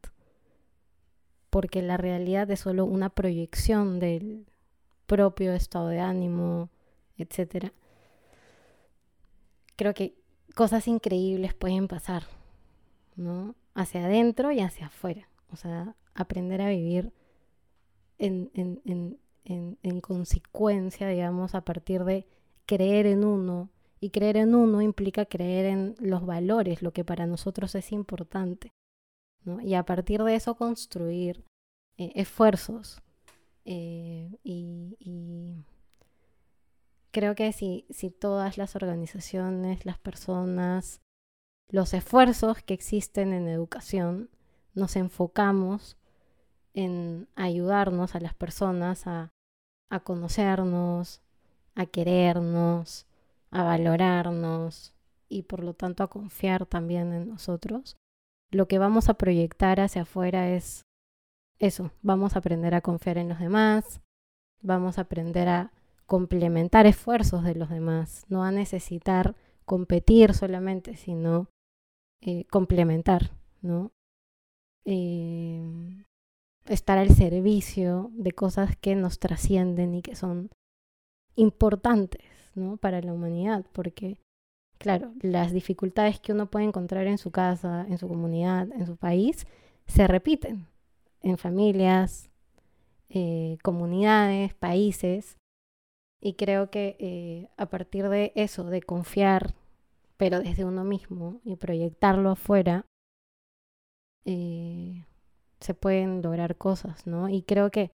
porque 1.51 1.83
la 1.83 1.97
realidad 1.97 2.51
es 2.51 2.61
solo 2.61 2.85
una 2.85 3.11
proyección 3.11 3.99
del 3.99 4.47
propio 5.07 5.55
estado 5.55 5.89
de 5.89 6.01
ánimo, 6.01 6.69
etc. 7.17 7.73
Creo 9.77 9.95
que 9.95 10.17
cosas 10.55 10.87
increíbles 10.87 11.55
pueden 11.55 11.89
pasar, 11.89 12.25
¿no? 13.17 13.55
Hacia 13.75 14.05
adentro 14.05 14.53
y 14.53 14.61
hacia 14.61 14.87
afuera. 14.87 15.29
O 15.51 15.57
sea, 15.57 15.97
aprender 16.15 16.61
a 16.61 16.69
vivir 16.69 17.13
en, 18.19 18.51
en, 18.55 18.81
en, 19.45 19.79
en, 19.83 20.01
consecuencia, 20.01 21.09
digamos, 21.09 21.55
a 21.55 21.65
partir 21.65 22.05
de 22.05 22.27
creer 22.67 23.07
en 23.07 23.25
uno. 23.25 23.71
Y 24.01 24.11
creer 24.11 24.37
en 24.37 24.55
uno 24.55 24.83
implica 24.83 25.25
creer 25.25 25.67
en 25.67 25.95
los 25.99 26.27
valores, 26.27 26.83
lo 26.83 26.93
que 26.93 27.05
para 27.05 27.27
nosotros 27.27 27.75
es 27.75 27.93
importante. 27.93 28.73
Y 29.63 29.75
a 29.75 29.85
partir 29.85 30.23
de 30.23 30.35
eso 30.35 30.57
construir 30.57 31.45
eh, 31.97 32.13
esfuerzos. 32.15 33.03
Eh, 33.65 34.37
y, 34.43 34.97
y, 34.99 35.65
creo 37.11 37.35
que 37.35 37.53
si, 37.53 37.87
si 37.91 38.11
todas 38.11 38.59
las 38.59 38.77
organizaciones, 38.77 39.87
las 39.87 39.99
personas, 39.99 41.01
los 41.71 41.95
esfuerzos 41.95 42.63
que 42.63 42.75
existen 42.75 43.33
en 43.33 43.49
educación, 43.49 44.29
nos 44.75 44.97
enfocamos 44.97 45.97
en 46.75 47.29
ayudarnos 47.37 48.15
a 48.15 48.21
las 48.21 48.35
personas 48.35 49.07
a, 49.07 49.31
conocernos, 50.03 51.23
a 51.77 51.87
querernos, 51.87 53.07
a 53.53 53.63
valorarnos 53.63 54.93
y 55.29 55.43
por 55.43 55.63
lo 55.63 55.75
tanto 55.75 56.03
a 56.03 56.11
confiar 56.11 56.67
también 56.67 57.13
en 57.13 57.29
nosotros, 57.29 57.97
lo 58.51 58.67
que 58.67 58.79
vamos 58.79 59.09
a 59.09 59.15
proyectar 59.15 59.81
hacia 59.81 60.03
afuera 60.03 60.51
es 60.51 60.85
eso, 61.61 61.93
vamos 62.03 62.35
a 62.35 62.41
aprender 62.41 62.75
a 62.75 62.81
confiar 62.81 63.19
en 63.19 63.29
los 63.29 63.39
demás, 63.39 64.01
vamos 64.63 64.99
a 64.99 65.03
aprender 65.03 65.49
a 65.49 65.73
complementar 66.07 66.87
esfuerzos 66.87 67.45
de 67.45 67.55
los 67.55 67.71
demás, 67.71 68.25
no 68.29 68.43
a 68.43 68.51
necesitar 68.51 69.37
competir 69.65 70.35
solamente, 70.35 70.97
sino 70.97 71.49
eh, 72.21 72.47
complementar, 72.47 73.31
¿no? 73.63 73.93
Em, 74.85 76.05
estar 76.67 76.99
al 76.99 77.11
servicio 77.11 78.11
de 78.15 78.33
cosas 78.33 78.77
que 78.77 78.95
nos 78.95 79.19
trascienden 79.19 79.95
y 79.95 80.03
que 80.03 80.15
son 80.15 80.51
importantes, 81.37 82.23
¿no? 82.55 82.77
Para 82.77 83.01
la 83.01 83.13
humanidad, 83.13 83.65
porque, 83.73 84.19
claro, 84.79 85.13
las 85.21 85.53
dificultades 85.53 86.21
que 86.21 86.33
uno 86.33 86.51
puede 86.51 86.65
encontrar 86.65 87.07
en 87.07 87.19
su 87.19 87.31
casa, 87.31 87.87
en 87.89 87.99
su 87.99 88.09
comunidad, 88.09 88.71
en 88.73 88.87
su 88.87 88.97
país, 88.97 89.47
se 89.87 90.07
repiten 90.07 90.67
en 91.23 91.39
familias, 91.39 92.31
eh, 93.09 93.59
comunidades, 93.63 94.55
países, 94.55 95.39
y 96.21 96.35
creo 96.35 96.71
que 96.71 96.97
eh, 96.99 97.49
a 97.59 97.67
partir 97.67 98.09
de 98.09 98.33
eso, 98.35 98.65
de 98.65 98.81
confiar, 98.81 99.55
pero 100.17 100.41
desde 100.41 100.65
uno 100.65 100.85
mismo 100.85 101.41
y 101.45 101.57
proyectarlo 101.57 102.31
afuera, 102.31 102.87
eh, 104.25 105.05
se 105.65 105.75
pueden 105.75 106.21
lograr 106.21 106.57
cosas, 106.57 107.07
¿no? 107.07 107.29
Y 107.29 107.43
creo 107.43 107.71
que 107.71 107.91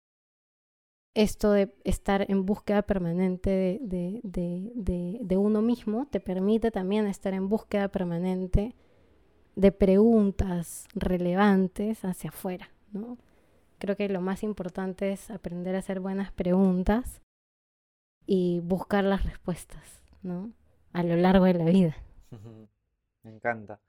esto 1.15 1.53
de 1.53 1.75
estar 1.85 2.31
en 2.31 2.45
búsqueda 2.45 2.83
permanente 2.83 3.81
de, 3.81 4.21
de, 4.23 5.19
de, 5.21 5.37
uno 5.37 5.63
mismo 5.63 6.07
te 6.11 6.21
permite 6.21 6.71
también 6.71 7.07
estar 7.07 7.33
en 7.33 7.49
búsqueda 7.49 7.89
permanente 7.89 8.75
de 9.57 9.73
preguntas 9.73 10.87
relevantes 10.95 12.05
hacia 12.05 12.31
afuera, 12.31 12.69
¿no? 12.93 13.17
Creo 13.79 13.97
que 13.97 14.09
lo 14.09 14.21
más 14.21 14.43
importante 14.43 15.13
es 15.13 15.31
aprender 15.31 15.77
a 15.77 15.79
hacer 15.79 16.01
buenas 16.01 16.33
preguntas 16.33 17.23
y 18.27 18.61
buscar 18.61 19.05
las 19.05 19.25
respuestas, 19.25 20.03
¿no? 20.23 20.53
A 20.93 21.03
lo 21.03 21.17
largo 21.17 21.45
de 21.45 21.55
la 21.55 21.65
vida. 21.65 21.97
Me 23.23 23.31
encanta. 23.31 23.81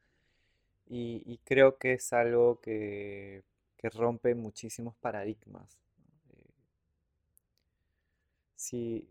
Y, 0.87 1.39
creo 1.43 1.77
que 1.77 1.93
es 1.93 2.13
algo 2.13 2.59
que, 2.61 3.43
rompe 3.89 4.35
muchísimos 4.35 4.95
paradigmas. 4.95 5.77
Eh, 6.31 6.51
sí, 8.55 9.07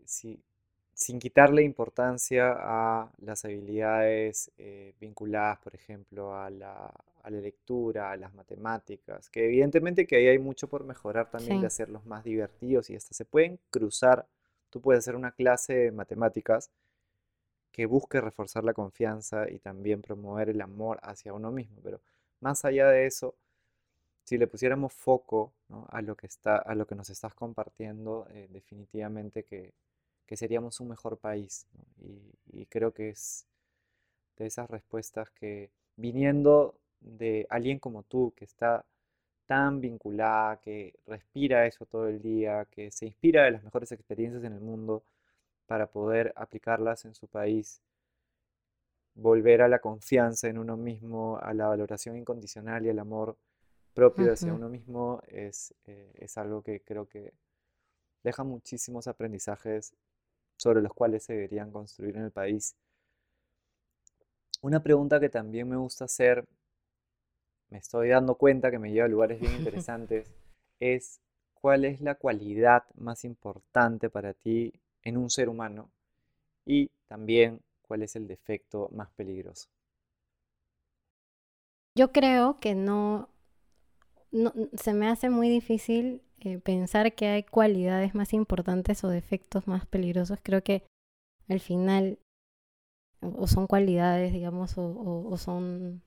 sin 0.93 1.19
quitarle 1.19 1.63
importancia 1.63 2.53
a 2.57 3.11
las 3.19 3.45
habilidades 3.45 4.51
eh, 4.57 4.93
vinculadas, 4.99 5.59
por 5.59 5.75
ejemplo, 5.75 6.35
a 6.35 6.49
la, 6.49 6.91
a 7.23 7.29
la, 7.29 7.39
lectura, 7.39 8.11
a 8.11 8.17
las 8.17 8.33
matemáticas, 8.33 9.29
que 9.29 9.45
evidentemente 9.45 10.07
que 10.07 10.17
ahí 10.17 10.27
hay 10.27 10.39
mucho 10.39 10.67
por 10.67 10.83
mejorar 10.83 11.29
también 11.29 11.61
de 11.61 11.67
hacerlos 11.67 12.05
más 12.05 12.23
divertidos 12.23 12.89
y 12.89 12.95
hasta 12.95 13.13
se 13.13 13.25
pueden 13.25 13.59
cruzar 13.71 14.27
Tú 14.75 14.81
puedes 14.81 14.99
hacer 14.99 15.15
una 15.15 15.31
clase 15.31 15.73
de 15.73 15.91
matemáticas 15.93 16.69
que 17.71 17.85
busque 17.85 18.19
reforzar 18.19 18.65
la 18.65 18.73
confianza 18.73 19.49
y 19.49 19.57
también 19.59 20.01
promover 20.01 20.49
el 20.49 20.59
amor 20.59 20.99
hacia 21.01 21.33
uno 21.33 21.49
mismo. 21.49 21.77
Pero 21.81 22.01
más 22.41 22.65
allá 22.65 22.89
de 22.89 23.05
eso, 23.05 23.35
si 24.25 24.37
le 24.39 24.47
pusiéramos 24.47 24.91
foco 24.93 25.53
a, 25.89 26.01
lo 26.01 26.15
que 26.17 26.27
está, 26.27 26.57
a 26.57 26.73
lo 26.75 26.87
que 26.87 26.95
nos 26.95 27.09
estás 27.11 27.33
compartiendo, 27.35 28.27
eh, 28.31 28.47
definitivamente 28.49 29.43
que, 29.43 29.73
seríamos 30.35 30.79
un 30.81 30.89
mejor 30.89 31.17
país. 31.17 31.67
Y, 32.51 32.65
creo 32.65 32.91
que 32.91 33.09
es 33.09 33.45
de 34.37 34.47
esas 34.47 34.69
respuestas 34.69 35.29
que 35.31 35.69
viniendo 35.95 36.75
de 36.99 37.45
alguien 37.49 37.79
como 37.79 38.03
tú, 38.03 38.33
que 38.35 38.45
está 38.45 38.83
tan 39.45 39.79
vinculada, 39.81 40.57
que 40.57 40.95
respira 41.05 41.67
eso 41.67 41.85
todo 41.85 42.07
el 42.07 42.21
día, 42.21 42.65
que 42.71 42.91
se 42.91 43.05
inspira 43.05 43.43
de 43.45 43.51
las 43.51 43.63
mejores 43.63 43.91
experiencias 43.91 44.43
en 44.43 44.53
el 44.53 44.61
mundo 44.61 45.03
para 45.67 45.87
poder 45.87 46.33
aplicarlas 46.35 47.05
en 47.05 47.13
su 47.15 47.27
país, 47.27 47.81
volver 49.15 49.61
a 49.61 49.67
la 49.67 49.79
confianza 49.79 50.47
en 50.49 50.57
uno 50.57 50.77
mismo, 50.77 51.37
a 51.41 51.53
la 51.53 51.67
valoración 51.67 52.17
incondicional 52.17 52.85
y 52.85 52.89
al 52.89 52.99
amor 52.99 53.37
propio 53.95 54.31
hacia 54.31 54.53
uno 54.53 54.69
mismo, 54.69 55.21
es, 55.27 55.73
eh, 55.85 56.11
es 56.15 56.37
algo 56.37 56.61
que 56.61 56.81
creo 56.81 57.07
que 57.07 57.33
deja 58.23 58.43
muchísimos 58.43 59.07
aprendizajes 59.07 59.95
sobre 60.57 60.81
los 60.81 60.93
cuales 60.93 61.23
se 61.23 61.33
deberían 61.33 61.71
construir 61.71 62.17
en 62.17 62.25
el 62.25 62.31
país. 62.31 62.75
Una 64.61 64.83
pregunta 64.83 65.19
que 65.19 65.29
también 65.29 65.67
me 65.67 65.75
gusta 65.75 66.05
hacer 66.05 66.45
me 67.69 67.79
estoy 67.79 68.09
dando 68.09 68.35
cuenta 68.35 68.71
que 68.71 68.79
me 68.79 68.91
lleva 68.91 69.05
a 69.05 69.09
lugares 69.09 69.39
bien 69.39 69.53
interesantes, 69.57 70.31
es 70.79 71.19
cuál 71.53 71.85
es 71.85 72.01
la 72.01 72.15
cualidad 72.15 72.83
más 72.95 73.25
importante 73.25 74.09
para 74.09 74.33
ti 74.33 74.73
en 75.03 75.17
un 75.17 75.29
ser 75.29 75.49
humano 75.49 75.89
y 76.65 76.89
también 77.07 77.61
cuál 77.81 78.03
es 78.03 78.15
el 78.15 78.27
defecto 78.27 78.89
más 78.91 79.09
peligroso. 79.11 79.67
Yo 81.97 82.11
creo 82.11 82.59
que 82.59 82.75
no, 82.75 83.29
se 84.73 84.93
me 84.93 85.07
hace 85.07 85.29
muy 85.29 85.49
difícil 85.49 86.21
eh, 86.39 86.59
pensar 86.59 87.13
que 87.15 87.27
hay 87.27 87.43
cualidades 87.43 88.15
más 88.15 88.33
importantes 88.33 89.03
o 89.03 89.09
defectos 89.09 89.67
más 89.67 89.85
peligrosos. 89.85 90.39
Creo 90.43 90.63
que 90.63 90.83
al 91.49 91.59
final 91.59 92.19
o 93.21 93.47
son 93.47 93.65
cualidades, 93.67 94.33
digamos, 94.33 94.73
o 94.77 95.35
son 95.37 96.03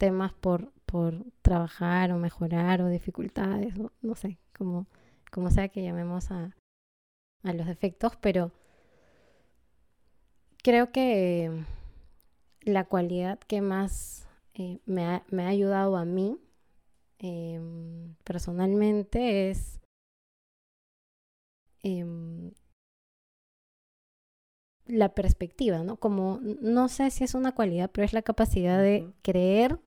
temas 0.00 0.32
por, 0.32 0.72
por 0.86 1.24
trabajar 1.42 2.10
o 2.10 2.18
mejorar 2.18 2.80
o 2.80 2.88
dificultades, 2.88 3.74
no 4.00 4.14
sé, 4.14 4.38
como, 4.56 4.86
como 5.30 5.50
sea 5.50 5.68
que 5.68 5.82
llamemos 5.82 6.30
a, 6.30 6.56
a 7.44 7.52
los 7.52 7.66
defectos, 7.66 8.16
pero 8.16 8.50
creo 10.62 10.90
que 10.90 11.64
la 12.62 12.84
cualidad 12.84 13.38
que 13.40 13.60
más 13.60 14.26
eh, 14.54 14.80
me, 14.86 15.04
ha, 15.04 15.22
me, 15.30 15.44
ha, 15.44 15.48
ayudado 15.48 15.96
a 15.96 16.06
mí 16.06 16.38
em, 17.20 18.14
personalmente 18.24 19.50
es 19.50 19.78
em, 21.82 22.52
la 24.86 25.14
perspectiva, 25.14 25.84
¿no? 25.84 25.96
Como 25.96 26.40
no 26.40 26.88
sé 26.88 27.10
si 27.10 27.24
es 27.24 27.34
una 27.34 27.54
cualidad, 27.54 27.90
pero 27.92 28.04
es 28.04 28.12
la 28.12 28.22
capacidad 28.22 28.80
de 28.82 29.12
creer 29.22 29.78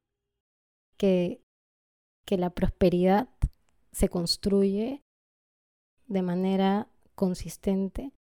que, 0.98 1.42
que 2.26 2.38
la 2.38 2.52
prosperidad 2.52 3.28
se 3.92 4.10
construye 4.10 5.02
de 6.08 6.22
manera 6.22 6.88
consistente 7.16 8.12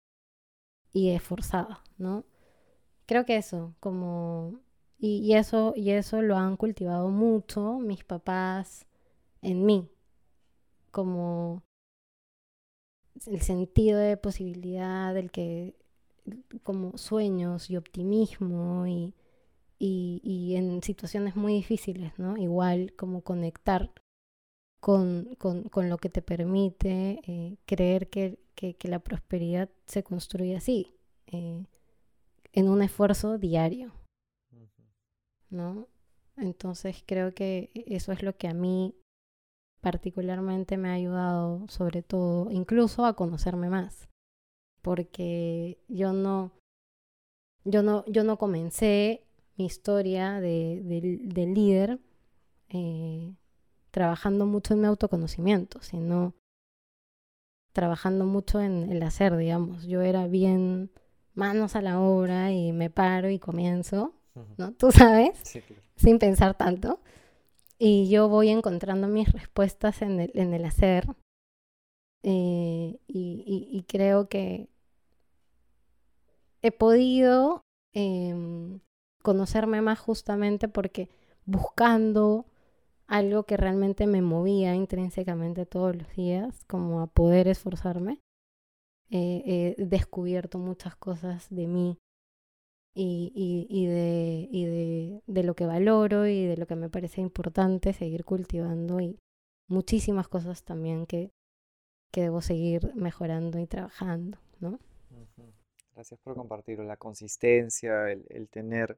y 0.91 1.09
esforzada, 1.11 1.83
¿no? 1.97 2.25
Creo 3.05 3.25
que 3.25 3.37
eso, 3.37 3.75
como 3.79 4.59
y, 4.97 5.17
y, 5.17 5.35
eso 5.35 5.73
y 5.75 5.91
eso 5.91 6.21
lo 6.21 6.37
han 6.37 6.57
cultivado 6.57 7.09
mucho 7.09 7.79
mis 7.79 8.03
papás 8.03 8.85
en 9.43 9.65
mí, 9.65 9.89
como 10.91 11.63
el 13.27 13.41
sentido 13.41 13.99
de 13.99 14.17
posibilidad, 14.17 15.15
el 15.17 15.31
que 15.31 15.75
como 16.63 16.97
sueños 16.97 17.69
y 17.69 17.77
optimismo 17.77 18.87
y 18.87 19.13
y, 19.85 20.55
en 20.55 20.81
situaciones 20.81 21.35
muy 21.35 21.53
difíciles, 21.53 22.17
¿no? 22.17 22.37
Igual 22.37 22.93
como 22.95 23.21
conectar 23.21 23.91
con, 24.79 25.35
con, 25.37 25.89
lo 25.89 25.97
que 25.97 26.09
te 26.09 26.21
permite 26.21 27.21
eh, 27.25 27.57
creer 27.65 28.09
que, 28.09 28.39
que, 28.55 28.75
la 28.87 28.99
prosperidad 28.99 29.69
se 29.85 30.03
construye 30.03 30.55
así, 30.55 30.95
eh, 31.27 31.65
en 32.53 32.69
un 32.69 32.81
esfuerzo 32.81 33.37
diario, 33.37 33.93
¿no? 35.49 35.87
Entonces 36.37 37.03
creo 37.05 37.33
que 37.33 37.71
eso 37.73 38.11
es 38.11 38.23
lo 38.23 38.37
que 38.37 38.47
a 38.47 38.53
mí 38.53 38.95
particularmente 39.83 40.77
me 40.77 40.87
ha 40.87 40.93
ayudado, 40.93 41.67
sobre 41.67 42.03
todo, 42.03 42.49
incluso 42.51 43.05
a 43.05 43.17
conocerme 43.17 43.69
más, 43.69 44.07
porque 44.81 45.77
yo 45.89 46.13
no, 46.13 46.53
yo 47.65 47.83
no, 47.83 48.05
yo 48.07 48.23
no 48.23 48.37
comencé 48.37 49.25
mi 49.57 49.65
historia 49.65 50.39
de, 50.39 51.51
líder 51.53 51.99
eh, 52.69 53.35
trabajando 53.91 54.45
mucho 54.45 54.73
en 54.73 54.79
mi 54.79 54.87
autoconocimiento, 54.87 55.81
sino 55.81 56.33
trabajando 57.73 58.23
mucho 58.23 58.61
en 58.61 58.89
el 58.89 59.03
hacer, 59.03 59.35
digamos. 59.35 59.83
Yo 59.85 60.01
era 60.01 60.27
bien 60.27 60.91
manos 61.33 61.75
a 61.75 61.81
la 61.81 61.99
obra 61.99 62.53
y 62.53 62.71
me 62.71 62.89
paro 62.89 63.29
y 63.29 63.37
comienzo, 63.37 64.13
¿no? 64.55 64.71
Tú 64.75 64.93
sabes, 64.93 65.41
sin 65.97 66.19
pensar 66.19 66.55
tanto. 66.55 67.01
Y 67.77 68.09
yo 68.09 68.29
voy 68.29 68.49
encontrando 68.49 69.07
mis 69.07 69.31
respuestas 69.31 70.01
en 70.01 70.19
el, 70.19 70.31
en 70.35 70.53
el 70.53 70.65
hacer. 70.65 71.05
Eh, 72.23 72.99
y, 73.07 73.85
creo 73.87 74.29
que 74.29 74.69
he 76.61 76.71
podido 76.71 77.63
em, 77.93 78.79
conocerme 79.21 79.81
más 79.81 79.99
justamente 79.99 80.69
porque 80.69 81.09
buscando 81.45 82.45
algo 83.07 83.43
que 83.43 83.57
realmente 83.57 84.07
me 84.07 84.21
movía 84.21 84.73
intrínsecamente 84.73 85.65
todos 85.65 85.95
los 85.95 86.07
días, 86.15 86.63
como 86.65 87.01
a 87.01 87.07
poder 87.07 87.49
esforzarme, 87.49 88.21
he 89.09 89.75
descubierto 89.77 90.57
muchas 90.57 90.95
cosas 90.95 91.47
de 91.49 91.67
mí 91.67 91.99
y, 92.93 93.31
y, 93.35 93.67
y, 93.69 93.87
de, 93.87 94.47
y 94.51 94.65
de, 94.65 95.21
de, 95.25 95.43
lo 95.43 95.55
que 95.55 95.65
valoro 95.65 96.27
y 96.27 96.45
de 96.45 96.57
lo 96.57 96.67
que 96.67 96.75
me 96.75 96.89
parece 96.89 97.21
importante 97.21 97.93
seguir 97.93 98.23
cultivando 98.23 98.99
y 98.99 99.19
muchísimas 99.67 100.27
cosas 100.27 100.63
también 100.63 101.05
que, 101.05 101.31
que 102.11 102.21
debo 102.21 102.41
seguir 102.41 102.93
mejorando 102.95 103.59
y 103.59 103.65
trabajando, 103.65 104.37
¿no? 104.59 104.79
Gracias 105.95 106.19
por 106.23 106.35
compartirlo. 106.35 106.83
La 106.83 106.97
consistencia, 106.97 108.11
el, 108.11 108.25
el, 108.29 108.47
tener 108.49 108.97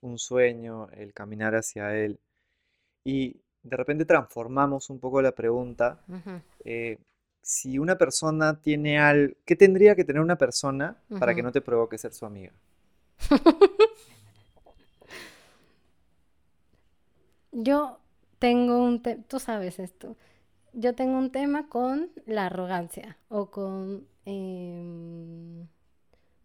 un 0.00 0.18
sueño, 0.18 0.88
el 0.90 1.12
caminar 1.12 1.54
hacia 1.54 1.96
él. 1.96 2.18
Y 3.04 3.40
de 3.62 3.76
repente 3.76 4.04
transformamos 4.04 4.90
un 4.90 4.98
poco 4.98 5.20
la 5.22 5.32
pregunta. 5.32 6.00
eh, 6.64 6.98
si 7.42 7.78
una 7.78 7.96
persona 7.96 8.60
tiene 8.60 8.98
algo, 8.98 9.34
¿qué 9.44 9.54
tendría 9.56 9.94
que 9.94 10.04
tener 10.04 10.20
una 10.20 10.36
persona 10.36 10.96
para 11.20 11.34
que 11.34 11.42
no 11.42 11.52
te 11.52 11.60
provoque 11.60 11.96
ser 11.98 12.12
su 12.12 12.26
amiga? 12.26 12.52
Yo 17.52 17.98
tengo 18.38 18.84
un 18.84 19.02
tema, 19.02 19.22
tú 19.28 19.40
sabes 19.40 19.78
esto, 19.78 20.14
yo 20.74 20.94
tengo 20.94 21.16
un 21.16 21.30
tema 21.30 21.68
con 21.68 22.10
la 22.26 22.46
arrogancia 22.46 23.16
o 23.28 23.50
con... 23.50 24.06
Eh, 24.26 25.64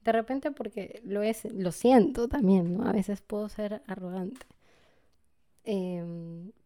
de 0.05 0.11
repente 0.11 0.51
porque 0.51 1.01
lo 1.03 1.21
es, 1.21 1.45
lo 1.53 1.71
siento 1.71 2.27
también, 2.27 2.77
¿no? 2.77 2.87
A 2.87 2.93
veces 2.93 3.21
puedo 3.21 3.49
ser 3.49 3.81
arrogante. 3.87 4.45
Eh, 5.65 6.03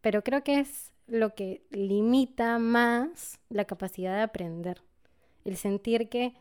pero 0.01 0.23
creo 0.23 0.43
que 0.43 0.59
es 0.59 0.93
lo 1.07 1.35
que 1.35 1.63
limita 1.71 2.59
más 2.59 3.39
la 3.49 3.65
capacidad 3.65 4.15
de 4.15 4.21
aprender. 4.21 4.81
El 5.43 5.57
sentir 5.57 6.07
que 6.07 6.33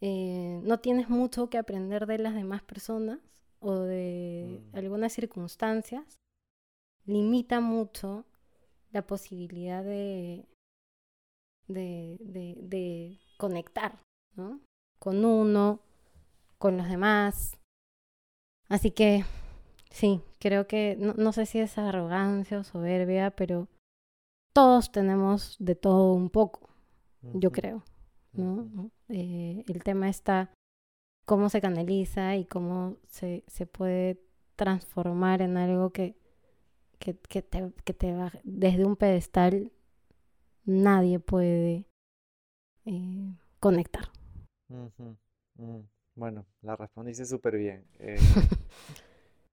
eh, 0.00 0.60
no 0.62 0.78
tienes 0.78 1.08
mucho 1.08 1.50
que 1.50 1.58
aprender 1.58 2.06
de 2.06 2.18
las 2.18 2.34
demás 2.34 2.62
personas 2.62 3.18
o 3.60 3.74
de 3.74 4.60
mm. 4.72 4.76
algunas 4.76 5.12
circunstancias, 5.12 6.18
limita 7.04 7.60
mucho 7.60 8.24
la 8.92 9.06
posibilidad 9.06 9.82
de, 9.82 10.46
de, 11.66 12.16
de, 12.20 13.18
conectar 13.36 14.00
¿no? 14.36 14.60
con 14.98 15.24
uno, 15.24 15.80
con 16.58 16.76
los 16.76 16.88
demás. 16.88 17.58
Así 18.68 18.90
que 18.90 19.24
sí, 19.90 20.22
creo 20.38 20.66
que 20.66 20.96
no, 20.98 21.14
no 21.14 21.32
sé 21.32 21.46
si 21.46 21.58
es 21.58 21.76
arrogancia 21.78 22.60
o 22.60 22.64
soberbia, 22.64 23.30
pero 23.30 23.68
todos 24.52 24.92
tenemos 24.92 25.56
de 25.58 25.74
todo 25.74 26.12
un 26.14 26.30
poco, 26.30 26.68
yo 27.22 27.50
creo. 27.50 27.82
¿No? 28.38 28.90
Eh, 29.08 29.64
el 29.68 29.82
tema 29.82 30.08
está 30.08 30.50
cómo 31.26 31.50
se 31.50 31.60
canaliza 31.60 32.36
y 32.36 32.44
cómo 32.46 32.96
se, 33.08 33.44
se 33.46 33.66
puede 33.66 34.20
transformar 34.56 35.42
en 35.42 35.56
algo 35.56 35.90
que, 35.90 36.16
que, 36.98 37.16
que, 37.16 37.42
te, 37.42 37.72
que 37.84 37.94
te 37.94 38.12
va 38.12 38.32
desde 38.44 38.84
un 38.84 38.96
pedestal 38.96 39.72
nadie 40.68 41.18
puede 41.18 41.86
eh, 42.84 43.34
conectar. 43.58 44.04
Mm, 44.68 45.80
bueno, 46.14 46.46
la 46.62 46.76
respondiste 46.76 47.24
súper 47.24 47.56
bien. 47.56 47.84
Eh, 47.98 48.16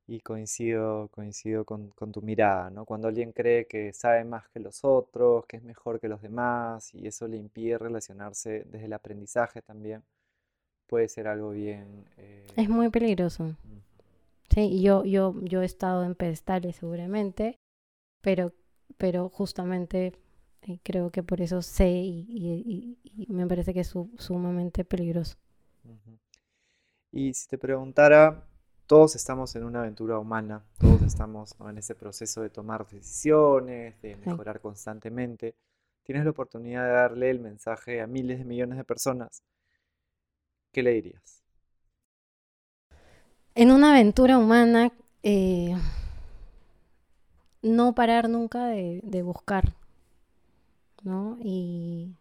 y 0.08 0.20
coincido, 0.20 1.08
coincido 1.10 1.66
con, 1.66 1.90
con, 1.90 2.12
tu 2.12 2.22
mirada, 2.22 2.70
¿no? 2.70 2.86
Cuando 2.86 3.08
alguien 3.08 3.32
cree 3.32 3.66
que 3.66 3.92
sabe 3.94 4.24
más 4.24 4.48
que 4.50 4.60
los 4.60 4.84
otros, 4.84 5.46
que 5.48 5.58
es 5.58 5.64
mejor 5.64 6.00
que 6.00 6.08
los 6.08 6.22
demás, 6.22 6.94
y 6.94 7.08
eso 7.08 7.28
le 7.28 7.38
impide 7.38 7.78
relacionarse 7.78 8.66
desde 8.70 8.86
el 8.86 8.94
aprendizaje 8.94 9.62
también, 9.62 10.04
puede 10.88 11.10
ser 11.10 11.28
algo 11.28 11.52
bien... 11.52 12.06
Eh... 12.18 12.46
Es 12.56 12.70
muy 12.70 12.90
peligroso. 12.90 13.56
Sí, 14.54 14.62
y 14.62 14.84
yo, 14.84 15.04
yo, 15.04 15.34
yo 15.42 15.64
he 15.64 15.66
estado 15.66 16.04
en 16.04 16.14
pedestales 16.14 16.76
seguramente, 16.76 17.58
pero, 18.22 18.54
pero 18.98 19.30
justamente 19.30 20.14
eh, 20.62 20.80
creo 20.84 21.10
que 21.10 21.24
por 21.24 21.42
eso 21.42 21.64
sé 21.64 21.90
y, 21.90 22.26
y, 22.30 23.00
y, 23.04 23.34
me 23.34 23.48
parece 23.48 23.74
que 23.74 23.80
es 23.80 23.88
su, 23.88 24.12
sumamente 24.20 24.86
peligroso. 24.86 25.36
Y 27.12 27.34
si 27.34 27.48
te 27.48 27.58
preguntara 27.58 28.44
todos 28.88 29.16
estamos 29.16 29.56
en 29.56 29.64
una 29.64 29.80
aventura 29.80 30.20
humana, 30.20 30.64
todos 30.80 31.02
estamos 31.04 31.56
en 31.60 31.78
ese 31.78 31.96
proceso 31.96 32.42
de 32.42 32.50
tomar 32.50 32.88
decisiones, 32.88 34.00
de 34.02 34.16
mejorar 34.18 34.60
constantemente. 34.60 35.56
Tienes 36.04 36.24
la 36.24 36.32
oportunidad 36.32 36.86
de 36.86 36.92
darle 36.92 37.32
el 37.32 37.40
mensaje 37.40 38.02
a 38.02 38.08
miles 38.08 38.40
de 38.40 38.46
millones 38.46 38.78
de 38.78 38.84
personas. 38.84 39.44
¿Qué 40.72 40.84
le 40.84 40.92
dirías? 40.92 41.44
En 43.56 43.72
una 43.72 43.92
aventura 43.92 44.38
humana, 44.38 44.92
eh, 45.24 45.76
no 47.62 47.96
parar 47.96 48.30
nunca 48.30 48.68
de, 48.68 49.00
de 49.04 49.24
buscar, 49.24 49.74
¿no? 51.02 51.40
Y, 51.42 52.18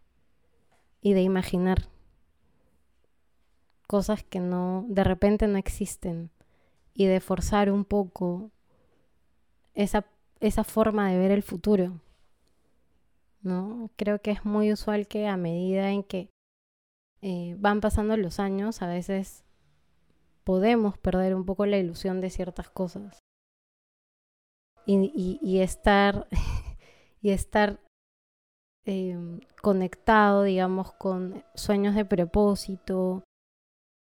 y 1.01 1.13
de 1.13 1.21
imaginar 1.21 1.89
cosas 3.85 4.23
que 4.23 4.39
no, 4.39 4.85
de 4.87 5.03
repente 5.03 5.47
no 5.47 5.57
existen 5.57 6.31
y 6.95 7.05
de 7.05 7.19
forzar 7.19 7.69
un 7.69 7.85
poco 7.85 8.49
esa, 9.75 10.05
esa 10.39 10.63
forma 10.63 11.11
de 11.11 11.19
ver 11.19 11.31
el 11.31 11.43
futuro. 11.43 11.99
¿no? 13.41 13.91
Creo 13.97 14.19
que 14.19 14.31
es 14.31 14.43
muy 14.45 14.73
usual 14.73 15.07
que 15.07 15.27
a 15.27 15.37
medida 15.37 15.91
en 15.91 16.03
que 16.03 16.29
eh, 17.21 17.55
van 17.59 17.81
pasando 17.81 18.17
los 18.17 18.39
años, 18.39 18.81
a 18.81 18.87
veces 18.87 19.43
podemos 20.43 20.97
perder 20.97 21.35
un 21.35 21.45
poco 21.45 21.65
la 21.65 21.77
ilusión 21.77 22.21
de 22.21 22.29
ciertas 22.29 22.69
cosas. 22.69 23.19
Y, 24.87 25.39
y, 25.41 25.59
estar, 25.59 26.27
y 27.21 27.31
estar 27.31 27.79
eh, 28.85 29.17
conectado, 29.61 30.43
digamos, 30.43 30.93
con 30.93 31.43
sueños 31.55 31.95
de 31.95 32.05
propósito, 32.05 33.23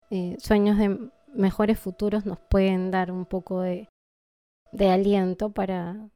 eh, 0.10 0.36
sueños 0.40 0.78
de 0.78 1.10
mejores 1.34 1.80
futuros 1.80 2.26
nos 2.26 2.40
pueden 2.40 2.92
dar 2.92 3.12
un 3.12 3.26
poco 3.26 3.62
de, 3.62 3.90
de 4.72 4.90
aliento 4.90 5.52
para 5.52 6.10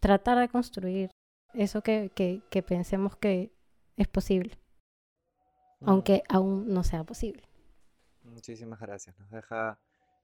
tratar 0.00 0.38
de 0.38 0.48
construir 0.48 1.10
eso 1.54 1.82
que, 1.82 2.10
que, 2.14 2.42
que 2.50 2.62
pensemos 2.62 3.16
que 3.16 3.52
es 3.96 4.08
posible, 4.08 4.58
aunque 5.82 6.22
aún 6.28 6.72
no 6.72 6.84
sea 6.84 7.04
posible. 7.04 7.42
Muchísimas 8.22 8.80
gracias, 8.80 9.18
nos 9.18 9.30
deja 9.30 9.78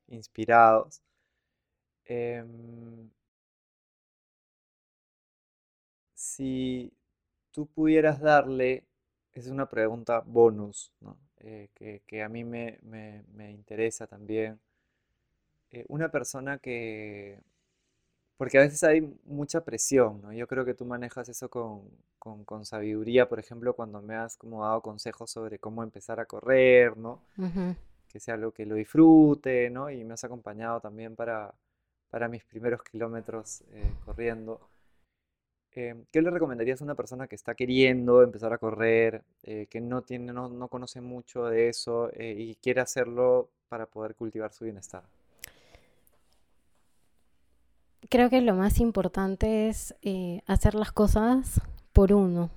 inspirados. 0.09 1.03
Eh, 2.05 2.45
si 6.15 6.93
tú 7.51 7.67
pudieras 7.67 8.21
darle, 8.21 8.87
es 9.33 9.49
una 9.49 9.69
pregunta 9.69 10.21
bonus, 10.21 10.93
¿no? 11.01 11.19
Eh, 11.41 11.69
que, 12.07 12.23
a 12.23 12.29
mí 12.29 12.45
me, 12.45 12.79
interesa 13.51 14.07
también. 14.07 14.59
Eh, 15.71 15.85
una 15.89 16.11
persona 16.11 16.59
que... 16.59 17.41
Porque 18.37 18.59
a 18.59 18.63
veces 18.63 18.85
hay 18.85 19.01
mucha 19.25 19.65
presión, 19.65 20.21
¿no? 20.21 20.33
Yo 20.33 20.47
creo 20.47 20.65
que 20.65 20.75
tú 20.75 20.85
manejas 20.85 21.29
eso 21.29 21.49
con, 21.49 22.65
sabiduría, 22.65 23.29
por 23.29 23.39
ejemplo, 23.39 23.75
cuando 23.75 24.03
me 24.03 24.15
has 24.15 24.37
como 24.37 24.63
dado 24.63 24.83
consejos 24.83 25.31
sobre 25.31 25.59
cómo 25.59 25.83
empezar 25.83 26.21
a 26.21 26.27
correr, 26.27 26.99
¿no? 26.99 27.23
Que 28.09 28.21
sea 28.21 28.35
algo 28.35 28.53
que 28.53 28.67
lo 28.67 28.75
disfrute, 28.75 29.71
¿no? 29.71 29.91
Y 29.91 30.05
me 30.05 30.15
has 30.15 30.25
acompañado 30.25 30.81
también 30.81 31.17
para, 31.17 31.55
para 32.11 32.29
mis 32.29 32.45
primeros 32.45 32.83
kilómetros 32.83 33.63
eh, 33.73 33.91
corriendo. 34.05 34.61
Em, 35.77 36.07
¿qué 36.11 36.23
le 36.23 36.31
recomendarías 36.31 36.81
a 36.81 36.85
una 36.85 36.95
persona 36.95 37.29
que 37.29 37.35
está 37.35 37.55
queriendo 37.55 38.23
empezar 38.23 38.51
a 38.51 38.57
correr, 38.57 39.23
eh, 39.43 39.67
que 39.69 39.79
no, 39.79 40.01
tiene, 40.01 40.33
no, 40.33 40.49
no, 40.49 40.69
conoce 40.69 41.03
mucho 41.03 41.45
de 41.45 41.69
eso 41.69 42.11
eh, 42.15 42.35
y 42.35 42.55
quiere 42.55 42.81
hacerlo 42.81 43.51
para 43.69 43.85
poder 43.85 44.15
cultivar 44.15 44.55
su 44.55 44.65
bienestar? 44.65 45.05
Creo 48.09 48.31
que 48.31 48.41
lo 48.41 48.55
más 48.55 48.81
importante 48.81 49.69
es 49.69 49.95
eh, 50.01 50.41
hacer 50.47 50.75
las 50.75 50.93
cosas 50.93 51.61
por 51.93 52.15
uno. 52.15 52.51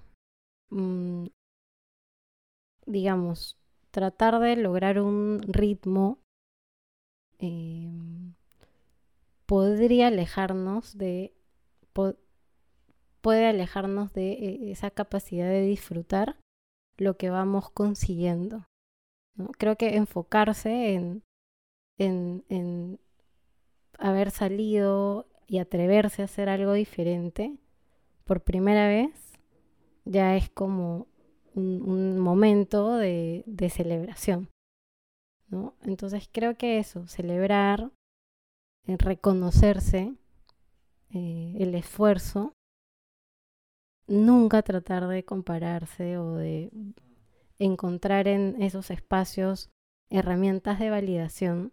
Mm, 0.69 1.25
digamos, 2.85 3.57
tratar 3.91 4.39
de 4.39 4.55
lograr 4.55 5.01
un 5.01 5.41
ritmo 5.45 6.19
em, 7.37 8.33
podría 9.45 10.07
alejarnos 10.07 10.97
de 10.97 11.33
puede 13.21 13.47
alejarnos 13.47 14.13
de 14.13 14.31
eh, 14.31 14.71
esa 14.71 14.91
capacidad 14.91 15.47
de 15.47 15.61
disfrutar 15.61 16.37
lo 16.97 17.17
que 17.17 17.29
vamos 17.29 17.69
consiguiendo. 17.69 18.65
Creo 19.57 19.77
que 19.77 19.95
enfocarse 19.95 20.93
en, 20.93 21.23
en, 21.97 22.43
en 22.49 22.99
haber 23.97 24.31
salido 24.31 25.27
y 25.47 25.59
atreverse 25.59 26.21
a 26.21 26.25
hacer 26.25 26.49
algo 26.49 26.73
diferente 26.73 27.57
por 28.25 28.41
primera 28.41 28.87
vez 28.87 29.29
ya 30.05 30.35
es 30.35 30.49
como 30.49 31.07
un, 31.55 31.81
un 31.83 32.19
momento 32.19 32.97
de, 32.97 33.43
de, 33.45 33.69
celebración. 33.69 34.49
¿no? 35.47 35.75
Entonces 35.83 36.29
creo 36.31 36.55
que 36.55 36.79
eso, 36.79 37.07
celebrar, 37.07 37.91
eh, 38.87 38.97
reconocerse, 38.97 40.13
eh, 41.11 41.55
el 41.59 41.75
esfuerzo, 41.75 42.53
nunca 44.09 44.61
tratar 44.63 45.07
de 45.07 45.23
compararse 45.23 46.17
o 46.17 46.35
de 46.35 46.71
encontrar 47.59 48.27
en 48.27 48.61
esos 48.61 48.89
espacios 48.89 49.69
herramientas 50.09 50.79
de 50.79 50.89
validación, 50.89 51.71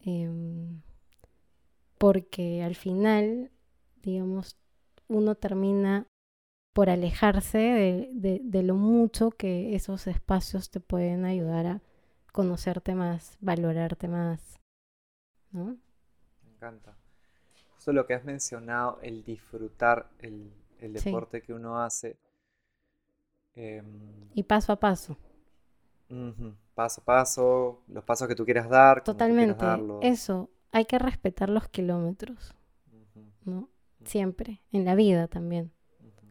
em, 0.00 0.82
porque 1.98 2.62
al 2.62 2.74
final, 2.74 3.50
digamos, 4.02 4.58
uno 5.08 5.34
termina 5.34 6.06
por 6.74 6.90
alejarse 6.90 8.10
de, 8.12 8.62
lo 8.62 8.74
mucho 8.74 9.30
que 9.30 9.74
esos 9.74 10.06
espacios 10.06 10.70
te 10.70 10.80
pueden 10.80 11.24
ayudar 11.24 11.66
a 11.66 11.82
conocerte 12.32 12.94
más, 12.94 13.38
valorarte 13.40 14.08
más. 14.08 14.60
¿no? 15.52 15.76
Me 16.42 16.50
encanta. 16.52 16.96
Justo 17.76 17.92
lo 17.92 18.06
que 18.06 18.14
has 18.14 18.24
mencionado, 18.24 18.98
el 19.02 19.24
disfrutar 19.24 20.10
el, 20.18 20.52
deporte 20.92 21.42
que 21.42 21.52
uno 21.52 21.80
hace. 21.80 22.18
Em, 23.54 24.28
y 24.34 24.42
paso 24.42 24.72
a 24.72 24.76
paso. 24.80 25.16
Paso 26.74 27.00
a 27.00 27.04
paso, 27.04 27.82
los 27.88 28.04
pasos 28.04 28.28
que 28.28 28.34
tú 28.34 28.44
quieras 28.44 28.68
dar. 28.68 29.02
Totalmente. 29.02 29.64
Eso, 30.02 30.50
hay 30.70 30.84
que 30.84 30.98
respetar 30.98 31.48
los 31.48 31.68
kilómetros. 31.68 32.54
¿no? 33.44 33.68
Siempre, 34.04 34.60
en 34.72 34.84
la 34.84 34.94
vida 34.94 35.28
también 35.28 35.72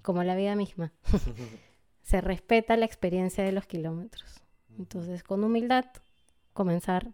como 0.03 0.23
la 0.23 0.35
vida 0.35 0.55
misma. 0.55 0.93
Se 2.03 2.21
respeta 2.21 2.77
la 2.77 2.85
experiencia 2.85 3.43
de 3.43 3.51
los 3.51 3.65
kilómetros. 3.65 4.43
Entonces, 4.77 5.23
con 5.23 5.43
humildad, 5.43 5.85
comenzar 6.51 7.13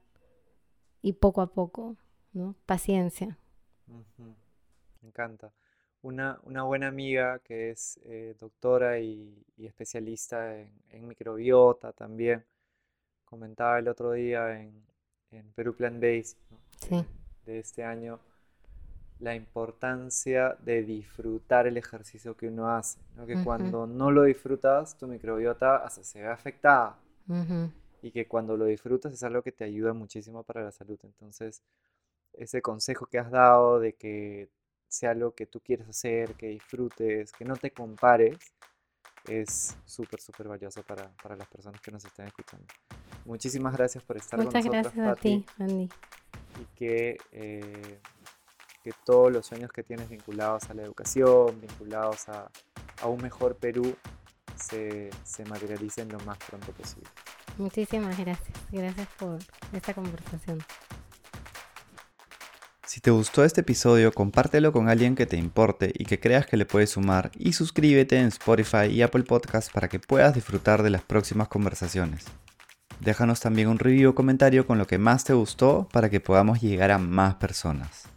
y 1.02 1.14
poco 1.14 1.42
a 1.42 1.54
poco, 1.54 1.96
¿no? 2.34 2.56
Paciencia. 2.66 3.38
Me 3.88 5.08
encanta. 5.08 5.54
Una, 6.02 6.40
una, 6.44 6.64
buena 6.64 6.88
amiga 6.88 7.40
que 7.40 7.72
es 7.72 8.00
eh, 8.06 8.36
doctora 8.40 9.00
y, 9.00 9.46
especialista 9.58 10.58
en, 10.58 11.08
microbiota 11.08 11.92
también, 11.92 12.46
comentaba 13.26 13.80
el 13.80 13.88
otro 13.90 14.14
día 14.14 14.60
en, 14.60 14.82
en 15.32 15.52
Perú 15.52 15.76
Plant 15.76 16.02
Base 16.02 16.38
de 17.46 17.60
este 17.60 17.84
año 17.84 18.20
la 19.20 19.36
importancia 19.36 20.56
de 20.64 20.84
disfrutar 20.84 21.68
el 21.68 21.78
ejercicio 21.78 22.36
que 22.36 22.48
uno 22.48 22.70
hace, 22.70 23.00
que 23.28 23.44
cuando 23.44 23.86
no 23.86 24.12
lo 24.12 24.24
disfrutas, 24.24 24.98
tu 24.98 25.08
microbiota 25.08 25.88
se 25.90 26.22
ve 26.22 26.28
afectada. 26.28 26.98
Y 28.02 28.12
que 28.12 28.28
cuando 28.28 28.56
lo 28.56 28.66
disfrutas 28.66 29.14
es 29.14 29.22
algo 29.24 29.42
que 29.42 29.52
te 29.52 29.66
ayuda 29.66 29.92
muchísimo 29.92 30.44
para 30.44 30.64
la 30.64 30.72
salud. 30.72 30.98
Entonces, 31.04 31.62
ese 32.32 32.62
consejo 32.62 33.08
que 33.08 33.20
has 33.20 33.30
dado 33.30 33.80
de 33.80 33.94
que 33.94 34.48
sea 34.90 35.12
algo 35.12 35.34
que 35.34 35.46
tú 35.46 35.60
quieres 35.62 35.88
hacer, 35.88 36.34
que 36.34 36.48
disfrutes, 36.48 37.32
que 37.32 37.46
no 37.46 37.56
te 37.56 37.72
compares, 37.72 38.38
es 39.28 39.78
súper, 39.86 40.20
súper 40.20 40.48
valioso 40.48 40.84
para, 40.84 41.12
las 41.36 41.48
personas 41.48 41.80
que 41.82 41.92
nos 41.92 42.04
están 42.04 42.28
escuchando. 42.28 42.66
Muchísimas 43.26 43.76
gracias 43.76 44.04
por 44.04 44.18
estar 44.18 44.38
con 44.38 44.46
nosotros. 44.46 44.66
Muchas 44.66 44.94
gracias 44.96 45.08
a 45.08 45.16
ti, 45.16 45.46
Andy. 45.60 45.90
Y 46.60 46.66
que 46.76 47.18
eh, 47.32 48.00
que 48.84 48.92
todos 49.06 49.32
los 49.32 49.46
sueños 49.46 49.72
que 49.72 49.84
tienes 49.84 50.10
vinculados 50.10 50.70
a 50.70 50.74
la 50.74 50.84
educación, 50.84 51.60
vinculados 51.60 52.30
a, 52.30 52.50
un 53.06 53.22
mejor 53.22 53.56
Perú, 53.56 53.96
se, 54.56 55.10
se 55.24 55.46
materialicen 55.46 56.10
lo 56.10 56.20
más 56.22 56.38
pronto 56.38 56.72
posible. 56.74 57.10
Muchísimas 57.58 58.18
gracias. 58.18 58.58
Gracias 58.72 59.08
por 59.18 59.40
esta 59.74 59.94
conversación. 59.94 60.60
Si 62.90 63.02
te 63.02 63.12
gustó 63.12 63.44
este 63.44 63.62
episodio, 63.62 64.12
compártelo 64.12 64.74
con 64.74 64.90
alguien 64.90 65.14
que 65.14 65.28
te 65.28 65.38
importe 65.38 65.94
y 65.94 66.06
que 66.06 66.20
creas 66.20 66.48
que 66.48 66.58
le 66.58 66.66
puede 66.66 66.88
sumar 66.88 67.30
y 67.38 67.54
suscríbete 67.54 68.18
en 68.18 68.26
Spotify 68.30 68.88
y 68.90 69.04
Apple 69.04 69.26
Podcasts 69.26 69.72
para 69.72 69.88
que 69.88 70.00
puedas 70.00 70.34
disfrutar 70.34 70.82
de 70.82 70.90
las 70.90 71.04
próximas 71.04 71.50
conversaciones. 71.50 72.26
Déjanos 73.00 73.42
también 73.42 73.68
un 73.68 73.78
review 73.78 74.10
o 74.10 74.16
comentario 74.16 74.66
con 74.66 74.80
lo 74.80 74.88
que 74.88 74.98
más 74.98 75.24
te 75.24 75.34
gustó 75.34 75.88
para 75.92 76.10
que 76.10 76.20
podamos 76.20 76.64
llegar 76.64 76.90
a 76.90 76.98
más 76.98 77.36
personas. 77.36 78.08